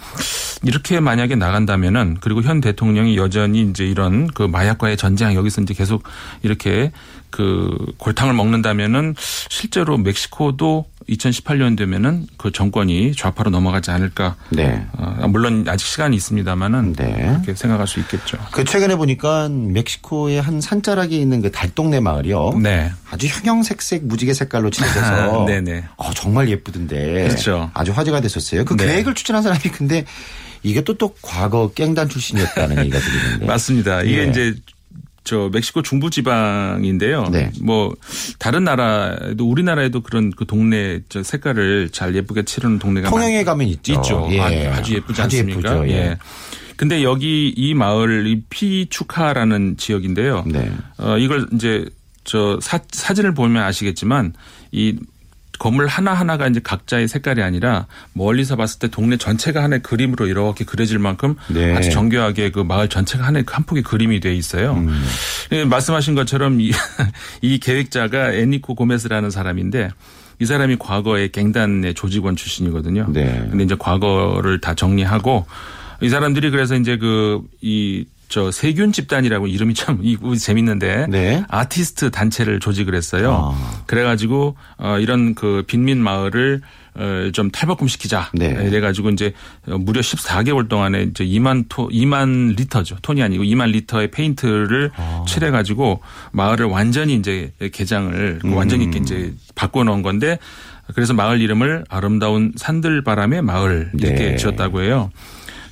이렇게 0.65 0.99
만약에 0.99 1.37
나간다면은 1.37 2.17
그리고 2.21 2.43
현 2.43 2.61
대통령이 2.61 3.17
여전히 3.17 3.63
이제 3.63 3.85
이런 3.87 4.27
그 4.27 4.43
마약과의 4.43 4.97
전쟁 4.97 5.35
여기서 5.35 5.63
이제 5.63 5.73
계속 5.73 6.03
이렇게 6.43 6.91
그 7.33 7.77
골탕을 7.99 8.35
먹는다면은 8.35 9.17
실제로 9.51 9.99
멕시코도 9.99 10.87
2018년 11.09 11.77
되면은 11.77 12.29
그 12.37 12.53
정권이 12.53 13.15
좌파로 13.17 13.51
넘어가지 13.51 13.91
않을까. 13.91 14.37
네. 14.51 14.87
어, 14.93 15.27
물론 15.29 15.65
아직 15.67 15.85
시간이 15.89 16.15
있습니다만은 16.15 16.93
네. 16.93 17.13
그렇게 17.13 17.55
생각할 17.57 17.89
수 17.89 17.99
있겠죠. 17.99 18.39
그 18.53 18.65
최근에 18.65 18.95
보니까 18.95 19.49
멕시코의 19.49 20.41
한 20.41 20.61
산자락에 20.61 21.17
있는 21.17 21.43
그 21.43 21.51
달동네 21.51 21.99
마을이요. 21.99 22.61
네. 22.63 22.93
아주 23.11 23.27
형형색색 23.27 24.05
무지개 24.05 24.33
색깔로 24.33 24.71
칠해져서 24.71 25.47
네네. 25.51 25.85
어, 25.97 26.13
정말 26.15 26.49
예쁘던데 26.49 27.25
그렇죠. 27.25 27.71
아주 27.75 27.91
화제가 27.91 28.21
됐었어요. 28.21 28.65
그 28.65 28.77
네. 28.77 28.87
계획을 28.87 29.15
추진한 29.15 29.43
사람이 29.43 29.61
근데 29.73 30.05
이게 30.63 30.81
또 30.83 30.93
또 30.95 31.17
과거 31.21 31.73
깽단 31.73 32.09
출신이었다는 32.09 32.79
얘기가 32.79 33.01
들리는데 33.01 33.47
맞습니다. 33.51 34.03
이게 34.03 34.19
예. 34.19 34.27
이제 34.29 34.55
저 35.25 35.49
멕시코 35.53 35.83
중부 35.83 36.11
지방인데요. 36.11 37.29
네. 37.31 37.51
뭐 37.63 37.95
다른 38.39 38.65
나라에도 38.65 39.49
우리나라에도 39.49 40.01
그런 40.01 40.31
그 40.31 40.47
동네 40.47 41.01
저 41.09 41.23
색깔을 41.23 41.91
잘 41.91 42.15
예쁘게 42.17 42.43
칠하는 42.45 42.79
동네가 42.79 43.09
통영에 43.11 43.37
많- 43.37 43.45
가면 43.45 43.67
있죠. 43.69 43.93
있죠. 43.95 44.29
예. 44.33 44.41
아주, 44.41 44.69
아주 44.71 44.95
예쁘지 44.95 45.23
아주 45.23 45.37
않습니까? 45.39 45.77
예쁘죠. 45.79 45.89
예. 45.93 45.97
예. 45.97 46.17
근데 46.77 47.05
여기 47.05 47.49
이 47.57 47.75
마을 47.75 48.27
이 48.27 48.43
피추카라는 48.51 49.77
지역인데요. 49.77 50.45
네. 50.49 50.73
어 50.99 51.17
이걸 51.19 51.47
이제 51.55 51.85
저 52.25 52.59
사, 52.61 52.81
사진을 52.91 53.35
보면 53.35 53.63
아시겠지만 53.63 54.33
이 54.73 54.97
건물 55.63 55.87
하나하나가 55.87 56.49
이제 56.49 56.59
각자의 56.59 57.07
색깔이 57.07 57.41
아니라 57.41 57.87
멀리서 58.15 58.57
봤을 58.57 58.81
때 58.81 58.89
동네 58.89 59.17
전체가 59.17 59.63
하나의 59.63 59.81
그림으로 59.85 60.27
이렇게 60.27 60.65
그려질 60.65 60.99
만큼 60.99 61.37
네. 61.55 61.77
아주 61.77 61.89
정교하게 61.93 62.51
그 62.51 62.59
마을 62.59 62.89
전체가 62.89 63.25
하나의 63.25 63.45
한 63.47 63.63
폭의 63.63 63.85
그림이 63.85 64.19
돼 64.19 64.35
있어요. 64.35 64.73
음. 64.73 65.05
예, 65.53 65.65
말씀하신 65.65 66.17
것처럼 66.17 66.61
이, 66.61 66.73
이 67.43 67.61
계획자가 67.61 68.33
애니코 68.33 68.75
고메스라는 68.75 69.31
사람인데 69.31 69.91
이 70.41 70.47
사람이 70.47 70.79
과거에 70.81 71.29
갱단의 71.29 71.95
조직원 71.95 72.35
출신이거든요. 72.35 73.07
네. 73.13 73.47
근데 73.49 73.63
이제 73.63 73.77
과거를 73.79 74.61
다 74.61 74.75
정리하고 74.75 75.47
이 76.01 76.09
사람들이 76.09 76.51
그래서 76.51 76.75
이제 76.75 76.97
그 76.97 77.41
이 77.63 78.05
저 78.33 78.51
세균 78.51 78.93
집단이라고 78.93 79.47
이름이 79.47 79.75
참 79.75 79.99
이- 80.03 80.17
재밌는데 80.39 81.05
네. 81.11 81.45
아티스트 81.51 82.11
단체를 82.11 82.61
조직을 82.61 82.95
했어요. 82.95 83.53
아. 83.55 83.83
그래가지고 83.85 84.57
어 84.79 84.97
이런 84.99 85.35
그 85.35 85.65
빈민 85.67 86.03
마을을 86.03 86.63
어좀 86.97 87.51
탈바꿈시키자. 87.51 88.31
네. 88.33 88.47
이래가지고 88.67 89.11
이제 89.11 89.35
무려 89.67 90.01
14개월 90.01 90.67
동안에 90.71 91.03
이제 91.03 91.27
2만 91.27 91.67
토 91.69 91.91
2만 91.91 92.57
리터죠. 92.57 92.97
톤이 93.03 93.23
아니고 93.23 93.45
2만 93.45 93.71
리터의 93.73 94.11
페인트를 94.11 94.93
아. 94.97 95.27
칠해가지고 95.29 96.01
마을을 96.33 96.65
완전히 96.65 97.17
이제 97.17 97.53
개장을 97.71 98.41
음. 98.47 98.55
완전히 98.55 98.89
이제 98.97 99.35
바꿔놓은 99.57 100.01
건데 100.01 100.39
그래서 100.95 101.13
마을 101.13 101.43
이름을 101.43 101.85
아름다운 101.91 102.53
산들바람의 102.57 103.43
마을 103.43 103.91
이렇게 103.93 104.31
네. 104.31 104.37
지었다고 104.37 104.81
해요. 104.81 105.11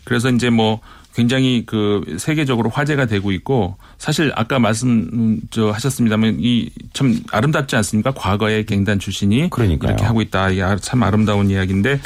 그래서 0.04 0.28
이제 0.28 0.50
뭐 0.50 0.80
굉장히 1.20 1.64
그 1.66 2.16
세계적으로 2.18 2.70
화제가 2.70 3.04
되고 3.06 3.30
있고 3.33 3.76
사실 3.98 4.33
아까 4.35 4.59
말씀 4.59 5.38
저 5.50 5.70
하셨습니다만 5.70 6.38
이 6.40 6.70
참 6.92 7.20
아름답지 7.30 7.76
않습니까? 7.76 8.11
과거의 8.12 8.66
갱단 8.66 8.98
출신이 8.98 9.48
그러니까요. 9.50 9.90
이렇게 9.90 10.04
하고 10.04 10.20
있다. 10.22 10.50
이게 10.50 10.62
참 10.80 11.02
아름다운 11.02 11.48
이야기인데 11.50 12.00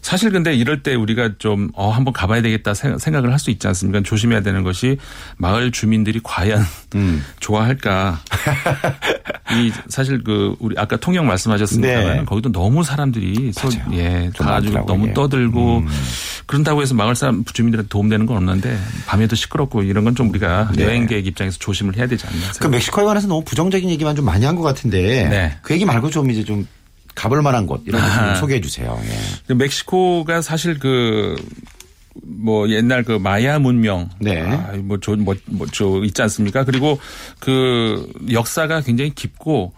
사실 0.00 0.30
근데 0.30 0.54
이럴 0.54 0.82
때 0.82 0.94
우리가 0.94 1.32
좀 1.38 1.70
어 1.74 1.90
한번 1.90 2.12
가봐야 2.14 2.40
되겠다 2.42 2.72
생- 2.74 2.98
생각을 2.98 3.32
할 3.32 3.38
수 3.38 3.50
있지 3.50 3.66
않습니까? 3.68 4.00
조심해야 4.02 4.40
되는 4.42 4.62
것이 4.64 4.96
마을 5.36 5.70
주민들이 5.72 6.20
과연 6.22 6.62
음. 6.96 7.22
좋아할까? 7.40 8.20
이 9.56 9.72
사실 9.88 10.22
그 10.24 10.54
우리 10.58 10.74
아까 10.78 10.96
통영 10.96 11.26
말씀하셨습니다만 11.26 12.16
네. 12.18 12.24
거기도 12.24 12.50
너무 12.52 12.84
사람들이 12.84 13.52
맞아요. 13.56 13.92
예, 13.92 14.30
좀 14.34 14.46
가지고 14.46 14.74
많더라고요, 14.74 14.86
너무. 14.86 15.06
음. 15.06 15.14
떠들고 15.14 15.84
그런다고 16.46 16.82
해서 16.82 16.94
마을 16.94 17.14
사람 17.14 17.44
주민들한테 17.44 17.88
도움되는 17.88 18.26
건 18.26 18.36
없는 18.38 18.57
데 18.60 18.76
밤에도 19.06 19.36
시끄럽고 19.36 19.82
이런 19.82 20.04
건 20.04 20.14
좀 20.14 20.30
우리가 20.30 20.70
네. 20.74 20.84
여행객 20.84 21.26
입장에서 21.26 21.58
조심을 21.58 21.96
해야 21.96 22.06
되지 22.06 22.26
않나 22.26 22.52
그. 22.60 22.66
멕시코에 22.66 23.04
관해서 23.04 23.28
너무 23.28 23.44
부정적인 23.44 23.88
얘기만 23.90 24.16
좀 24.16 24.24
많이 24.24 24.44
한 24.44 24.56
것 24.56 24.62
같은데 24.62 25.28
네. 25.28 25.56
그 25.62 25.74
얘기 25.74 25.84
말고 25.84 26.10
좀 26.10 26.30
이제 26.30 26.44
좀 26.44 26.66
가볼 27.14 27.42
만한 27.42 27.66
곳 27.66 27.82
이런 27.86 28.00
거좀 28.00 28.18
아. 28.18 28.34
소개해 28.36 28.60
주세요. 28.60 28.98
예. 29.04 29.10
그 29.46 29.52
멕시코가 29.52 30.40
사실 30.42 30.78
그, 30.78 31.34
뭐 32.22 32.68
옛날 32.70 33.02
그 33.04 33.12
마야 33.12 33.58
문명. 33.58 34.08
네. 34.20 34.40
아, 34.42 34.72
뭐, 34.82 34.98
저, 35.00 35.12
뭐, 35.16 35.34
뭐, 35.46 35.66
저, 35.72 36.00
있지 36.04 36.20
않습니까? 36.22 36.64
그리고 36.64 36.98
그 37.40 38.08
역사가 38.30 38.80
굉장히 38.82 39.14
깊고, 39.14 39.72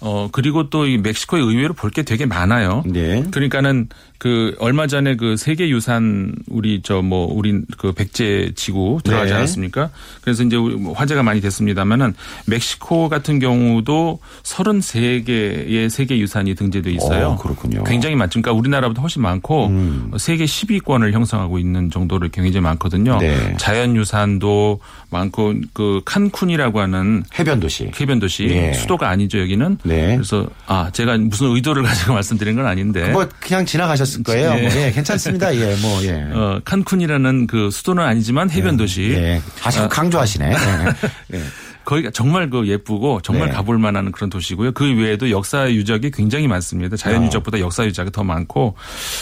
어, 0.00 0.28
그리고 0.32 0.68
또 0.70 0.86
이 0.86 0.98
멕시코에 0.98 1.40
의외로 1.40 1.72
볼 1.74 1.90
게 1.90 2.02
되게 2.02 2.26
많아요. 2.26 2.82
네. 2.86 3.24
그러니까는 3.30 3.88
그 4.24 4.56
얼마 4.58 4.86
전에 4.86 5.16
그 5.16 5.36
세계 5.36 5.68
유산 5.68 6.34
우리 6.48 6.80
저 6.80 7.02
뭐 7.02 7.30
우리 7.30 7.60
그 7.76 7.92
백제 7.92 8.52
지구 8.54 8.98
들어가지 9.04 9.32
네. 9.32 9.36
않았습니까? 9.36 9.90
그래서 10.22 10.42
이제 10.42 10.56
뭐 10.56 10.94
화제가 10.94 11.22
많이 11.22 11.42
됐습니다만은 11.42 12.14
멕시코 12.46 13.10
같은 13.10 13.38
경우도 13.38 14.20
33개의 14.42 15.90
세계 15.90 16.18
유산이 16.18 16.54
등재돼 16.54 16.90
있어요. 16.92 17.30
어, 17.30 17.36
그렇군요. 17.36 17.84
굉장히 17.84 18.16
많죠. 18.16 18.40
그러니까 18.40 18.58
우리나라보다 18.58 19.02
훨씬 19.02 19.20
많고 19.20 19.66
음. 19.66 20.12
세계 20.16 20.44
10위권을 20.44 21.12
형성하고 21.12 21.58
있는 21.58 21.90
정도로 21.90 22.28
굉장히 22.30 22.60
많거든요. 22.62 23.18
네. 23.18 23.54
자연 23.58 23.96
유산도 23.96 24.80
많고 25.10 25.54
그 25.74 26.00
칸쿤이라고 26.06 26.76
하는 26.78 27.24
해변 27.38 27.60
도시. 27.60 27.90
해변 28.00 28.18
도시 28.18 28.44
예. 28.44 28.72
수도가 28.72 29.10
아니죠 29.10 29.40
여기는. 29.40 29.78
네. 29.84 30.14
그래서 30.16 30.46
아 30.66 30.90
제가 30.92 31.18
무슨 31.18 31.48
의도를 31.54 31.82
가지고 31.84 32.14
말씀드린 32.14 32.56
건 32.56 32.66
아닌데. 32.66 33.10
뭐 33.10 33.28
그냥 33.40 33.66
지나가셨 33.66 34.13
을 34.18 34.24
거예요. 34.24 34.54
예. 34.56 34.62
뭐, 34.62 34.82
예, 34.82 34.92
괜찮습니다. 34.92 35.54
예, 35.56 35.76
뭐 35.76 36.02
예. 36.04 36.22
어, 36.32 36.60
칸쿤이라는 36.64 37.46
그 37.46 37.70
수도는 37.70 38.02
아니지만 38.02 38.50
해변 38.50 38.76
도시. 38.76 39.10
예. 39.10 39.40
아주 39.62 39.88
강조하시네. 39.88 40.50
예. 40.50 41.36
예. 41.38 41.42
거기가 41.84 42.10
정말 42.10 42.50
그 42.50 42.66
예쁘고 42.66 43.20
정말 43.22 43.48
네. 43.48 43.54
가볼 43.54 43.78
만한 43.78 44.10
그런 44.10 44.30
도시고요. 44.30 44.72
그 44.72 44.96
외에도 44.96 45.30
역사 45.30 45.70
유적이 45.70 46.10
굉장히 46.10 46.48
많습니다. 46.48 46.96
자연 46.96 47.22
어. 47.22 47.26
유적보다 47.26 47.60
역사 47.60 47.84
유적이 47.84 48.10
더 48.10 48.24
많고 48.24 48.74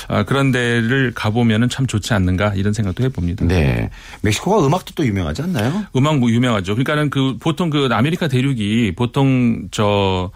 아, 0.08 0.22
그런 0.22 0.52
데를 0.52 1.12
가보면은 1.14 1.68
참 1.68 1.86
좋지 1.86 2.14
않는가 2.14 2.54
이런 2.54 2.72
생각도 2.72 3.02
해봅니다. 3.04 3.44
네. 3.46 3.90
멕시코가 4.22 4.64
음악도 4.64 4.92
또 4.94 5.04
유명하지 5.04 5.42
않나요? 5.42 5.84
음악 5.96 6.18
뭐 6.18 6.30
유명하죠. 6.30 6.74
그러니까는 6.74 7.10
그 7.10 7.36
보통 7.40 7.70
그 7.70 7.88
아메리카 7.90 8.28
대륙이 8.28 8.92
보통 8.94 9.68
저 9.70 10.30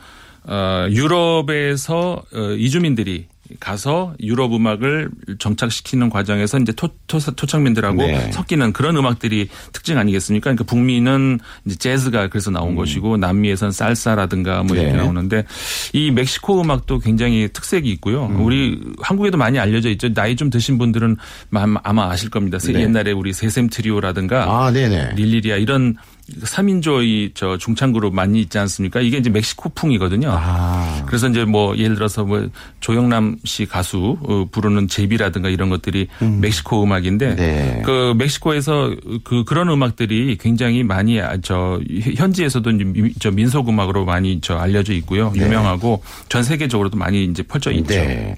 어, 0.46 0.86
유럽에서 0.90 2.22
어, 2.32 2.38
이주민들이 2.56 3.26
가서 3.60 4.12
유럽 4.20 4.52
음악을 4.54 5.08
정착시키는 5.38 6.10
과정에서 6.10 6.58
이제 6.58 6.72
토, 6.72 6.88
토, 7.06 7.18
토착민들하고 7.20 7.96
네. 7.98 8.32
섞이는 8.32 8.72
그런 8.72 8.96
음악들이 8.96 9.48
특징 9.72 9.98
아니겠습니까? 9.98 10.44
그러니까 10.44 10.64
북미는 10.64 11.38
이제 11.64 11.76
재즈가 11.76 12.26
그래서 12.28 12.50
나온 12.50 12.74
것이고 12.74 13.16
남미에선 13.18 13.70
살사라든가 13.70 14.64
뭐 14.64 14.74
이렇게 14.76 14.90
음. 14.90 14.96
네. 14.96 15.02
나오는데 15.02 15.44
이 15.92 16.10
멕시코 16.10 16.60
음악도 16.60 16.98
굉장히 16.98 17.48
특색이 17.52 17.88
있고요. 17.92 18.26
음. 18.26 18.40
우리 18.44 18.80
한국에도 19.00 19.38
많이 19.38 19.60
알려져 19.60 19.90
있죠. 19.90 20.12
나이 20.12 20.34
좀 20.34 20.50
드신 20.50 20.76
분들은 20.76 21.16
아마- 21.52 22.10
아실 22.10 22.30
겁니다. 22.30 22.58
네. 22.58 22.80
옛날에 22.80 23.12
우리 23.12 23.32
세샘 23.32 23.68
트리오라든가 23.68 24.44
아, 24.66 24.72
네네. 24.72 25.12
릴리리아 25.14 25.56
이런 25.56 25.94
3인조의 26.42 27.32
저 27.34 27.56
중창 27.58 27.92
그룹 27.92 28.14
많이 28.14 28.40
있지 28.40 28.58
않습니까? 28.58 29.00
이게 29.00 29.18
이제 29.18 29.30
멕시코풍이거든요. 29.30 30.28
아. 30.32 31.04
그래서 31.06 31.28
이제 31.28 31.44
뭐 31.44 31.76
예를 31.76 31.94
들어서 31.94 32.24
뭐 32.24 32.48
조영남 32.80 33.36
씨 33.44 33.66
가수 33.66 34.16
어, 34.22 34.46
부르는 34.50 34.88
제비라든가 34.88 35.48
이런 35.48 35.68
것들이 35.68 36.08
멕시코 36.40 36.82
음악인데 36.82 37.36
네. 37.36 37.82
그 37.84 38.14
멕시코에서 38.16 38.94
그 39.24 39.44
그런 39.44 39.68
음악들이 39.68 40.36
굉장히 40.40 40.82
많이 40.82 41.20
아, 41.20 41.36
저 41.42 41.80
현지에서도 42.16 42.70
저 43.20 43.30
민속 43.30 43.68
음악으로 43.68 44.04
많이 44.04 44.40
저 44.40 44.56
알려져 44.56 44.92
있고요. 44.94 45.32
유명하고 45.36 46.02
전 46.28 46.42
세계적으로도 46.42 46.96
많이 46.96 47.24
이제 47.24 47.42
펼쳐 47.42 47.70
있죠. 47.70 47.94
네. 47.94 48.34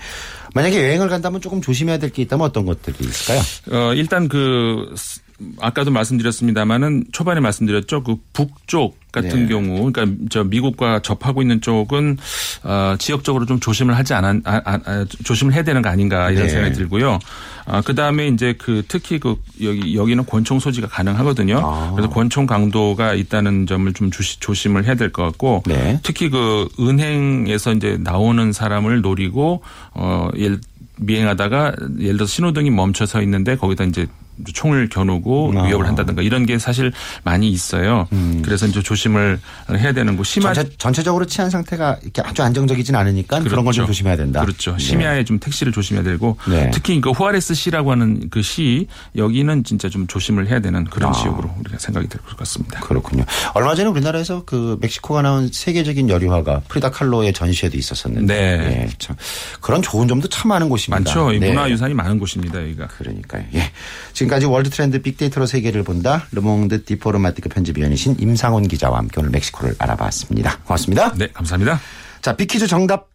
만약에 0.55 0.83
여행을 0.83 1.09
간다면 1.09 1.40
조금 1.40 1.61
조심해야 1.61 1.98
될 1.98 2.09
게 2.11 2.22
있다면 2.22 2.46
어떤 2.46 2.64
것들이 2.64 2.96
있을까요? 3.01 3.40
어, 3.70 3.92
일단 3.94 4.29
그, 4.29 4.94
스- 4.96 5.20
아까도 5.61 5.90
말씀드렸습니다만은 5.90 7.05
초반에 7.12 7.40
말씀드렸죠. 7.40 8.03
그 8.03 8.16
북쪽 8.33 8.98
같은 9.12 9.42
네. 9.42 9.48
경우, 9.48 9.90
그러니까 9.90 10.27
저 10.31 10.44
미국과 10.44 11.01
접하고 11.01 11.42
있는 11.42 11.61
쪽은 11.61 12.18
어, 12.64 12.96
지역적으로 12.98 13.46
좀 13.46 13.61
조심을 13.61 13.96
하지 13.96 14.14
않아, 14.14 14.40
아, 14.44 14.61
아, 14.64 14.79
아, 14.85 15.05
조심을 15.24 15.55
해야 15.55 15.62
되는 15.62 15.81
거 15.81 15.88
아닌가 15.88 16.31
이런 16.31 16.44
네. 16.44 16.48
생각이 16.51 16.74
들고요. 16.74 17.18
아, 17.64 17.81
그 17.83 17.94
다음에 17.94 18.29
이제 18.29 18.55
그 18.59 18.83
특히 18.88 19.18
그 19.18 19.37
여기 19.62 19.94
여기는 19.94 20.27
권총 20.27 20.59
소지가 20.59 20.88
가능하거든요. 20.88 21.61
아. 21.62 21.92
그래서 21.94 22.11
권총 22.11 22.46
강도가 22.46 23.14
있다는 23.14 23.66
점을 23.66 23.90
좀 23.92 24.11
주시, 24.11 24.40
조심을 24.40 24.85
해야 24.85 24.94
될 24.94 25.09
것 25.11 25.22
같고 25.22 25.62
네. 25.66 26.01
특히 26.03 26.29
그 26.29 26.68
은행에서 26.79 27.72
이제 27.72 27.96
나오는 28.01 28.53
사람을 28.53 29.01
노리고 29.01 29.62
어 29.94 30.29
예를 30.37 30.61
미행하다가 31.01 31.72
예를 32.01 32.16
들어서 32.16 32.27
신호등이 32.27 32.70
멈춰 32.70 33.07
서 33.07 33.22
있는데 33.22 33.57
거기다 33.57 33.85
이제 33.85 34.07
총을 34.53 34.88
겨누고 34.88 35.53
아. 35.57 35.66
위협을 35.66 35.87
한다든가 35.87 36.22
이런 36.22 36.44
게 36.46 36.59
사실 36.59 36.92
많이 37.22 37.48
있어요. 37.51 38.09
그래서 38.42 38.66
이제 38.66 38.83
조심을 38.83 39.38
해야 39.77 39.92
되는 39.92 40.16
거 40.16 40.24
심하 40.24 40.51
음. 40.51 40.55
전체, 40.55 40.72
전체 40.79 41.03
적으로 41.03 41.24
치안 41.27 41.48
상태가 41.51 41.98
이렇게 42.03 42.22
아주 42.22 42.42
안정적이진 42.42 42.94
않으니까 42.96 43.38
그런 43.40 43.64
걸좀 43.64 43.85
그렇죠. 43.85 43.87
조심해야 43.87 44.16
된다. 44.16 44.40
그렇죠. 44.40 44.72
네. 44.72 44.79
심야에 44.79 45.24
좀 45.24 45.38
택시를 45.38 45.72
조심해야 45.72 46.03
되고 46.05 46.37
네. 46.48 46.70
특히 46.72 47.01
그 47.01 47.11
후아레스 47.11 47.55
시라고 47.55 47.92
하는 47.92 48.29
그 48.31 48.42
시 48.48 48.87
여기는 49.14 49.62
진짜 49.64 49.88
좀 49.90 50.07
조심을 50.07 50.48
해야 50.48 50.61
되는 50.61 50.85
그런 50.85 51.11
아. 51.11 51.12
지역으로 51.12 51.51
우리가 51.61 51.79
생각이 51.79 52.09
들것 52.09 52.35
같습니다. 52.38 52.81
그렇군요. 52.81 53.24
얼마 53.53 53.74
전에 53.74 53.90
우리나라에서 53.90 54.44
그 54.46 54.79
멕시코가 54.81 55.20
나온 55.22 55.51
세계적인 55.53 56.09
여류화가 56.09 56.62
프리다 56.68 56.90
칼로의 56.90 57.33
전시회도 57.35 57.77
있었었는데. 57.77 58.35
네. 58.35 58.83
예, 58.85 58.88
참 58.98 59.16
그런 59.61 59.83
좋은 59.83 60.09
점도 60.09 60.29
참 60.29 60.48
많은 60.48 60.68
곳입니다. 60.70 60.96
많죠. 60.96 61.33
이 61.35 61.40
네. 61.40 61.48
문화 61.48 61.68
유산이 61.68 61.92
많은 61.94 62.18
곳입니다. 62.18 62.61
여기가. 62.62 62.87
그러니까요. 62.88 63.44
예. 63.55 63.70
지금 64.14 64.28
까지 64.29 64.47
월드 64.47 64.71
트렌드 64.71 65.01
빅데이터로 65.03 65.47
세계를 65.47 65.83
본다. 65.83 66.27
르몽드 66.33 66.85
디플로마티크 66.85 67.49
편집위원이신 67.49 68.17
임상훈 68.19 68.69
기자와 68.69 68.99
함께 68.99 69.21
오늘 69.21 69.31
멕시코를 69.31 69.75
알아봤습니다. 69.79 70.59
고맙습니다. 70.61 71.14
네, 71.14 71.29
감사합니다. 71.33 71.81
자, 72.21 72.37
빅퀴즈 72.37 72.67
정답 72.67 73.09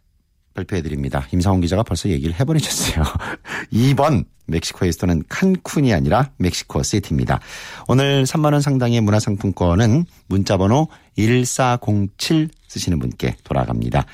발표해드립니다. 0.54 1.28
임상훈 1.32 1.62
기자가 1.62 1.84
벌써 1.84 2.10
얘기를 2.10 2.38
해버리셨어요. 2.39 3.04
2번 3.73 4.26
멕시코의 4.45 4.91
수도는 4.91 5.23
칸쿤이 5.30 5.95
아니라 5.95 6.32
멕시코 6.38 6.84
시티입니다. 6.84 7.39
오늘 7.88 8.23
3만원 8.23 8.62
상당의 8.62 9.02
문화상품권은 9.02 10.06
문자번호 10.28 10.89
1407 11.15 12.49
쓰시는 12.67 12.99
분께 12.99 13.36
돌아갑니다. 13.43 14.06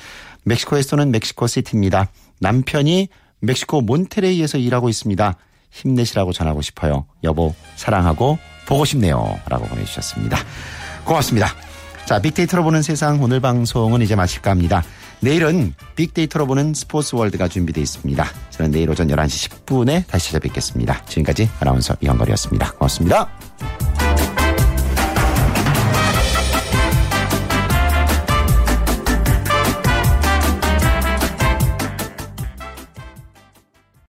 멕시코의 0.44 0.84
수도는 0.84 1.12
멕시코 1.12 1.48
시티입니다. 1.48 2.10
남편이 2.40 3.10
멕시코 3.42 3.82
몬테레이에서 3.82 4.58
일하고 4.58 4.90
있습니다. 4.90 5.36
힘내시라고 5.72 6.34
전하고 6.34 6.62
싶어요. 6.62 7.06
여보 7.24 7.54
사랑하고 7.76 8.38
보고 8.68 8.86
싶네요. 8.86 9.40
라고 9.48 9.66
보내주셨습니다. 9.66 10.38
고맙습니다. 11.06 11.48
자, 12.06 12.20
빅데이터로 12.20 12.64
보는 12.64 12.82
세상 12.82 13.22
오늘 13.22 13.40
방송은 13.40 14.02
이제 14.02 14.16
마칠까 14.16 14.52
합니다. 14.52 14.84
내일은 15.22 15.74
빅데이터로 15.96 16.48
보는 16.48 16.74
스포츠 16.74 17.16
월드가 17.16 17.48
준비되어 17.48 17.82
있습니다. 17.82 18.26
저는 18.52 18.72
내일 18.72 18.90
오전 18.90 19.08
11시 19.08 19.50
10분에 19.50 20.08
다시 20.08 20.28
찾아뵙겠습니다. 20.28 21.06
지금까지 21.06 21.50
아나운서 21.60 21.96
이현걸이었습니다. 22.02 22.72
고맙습니다. 22.74 23.89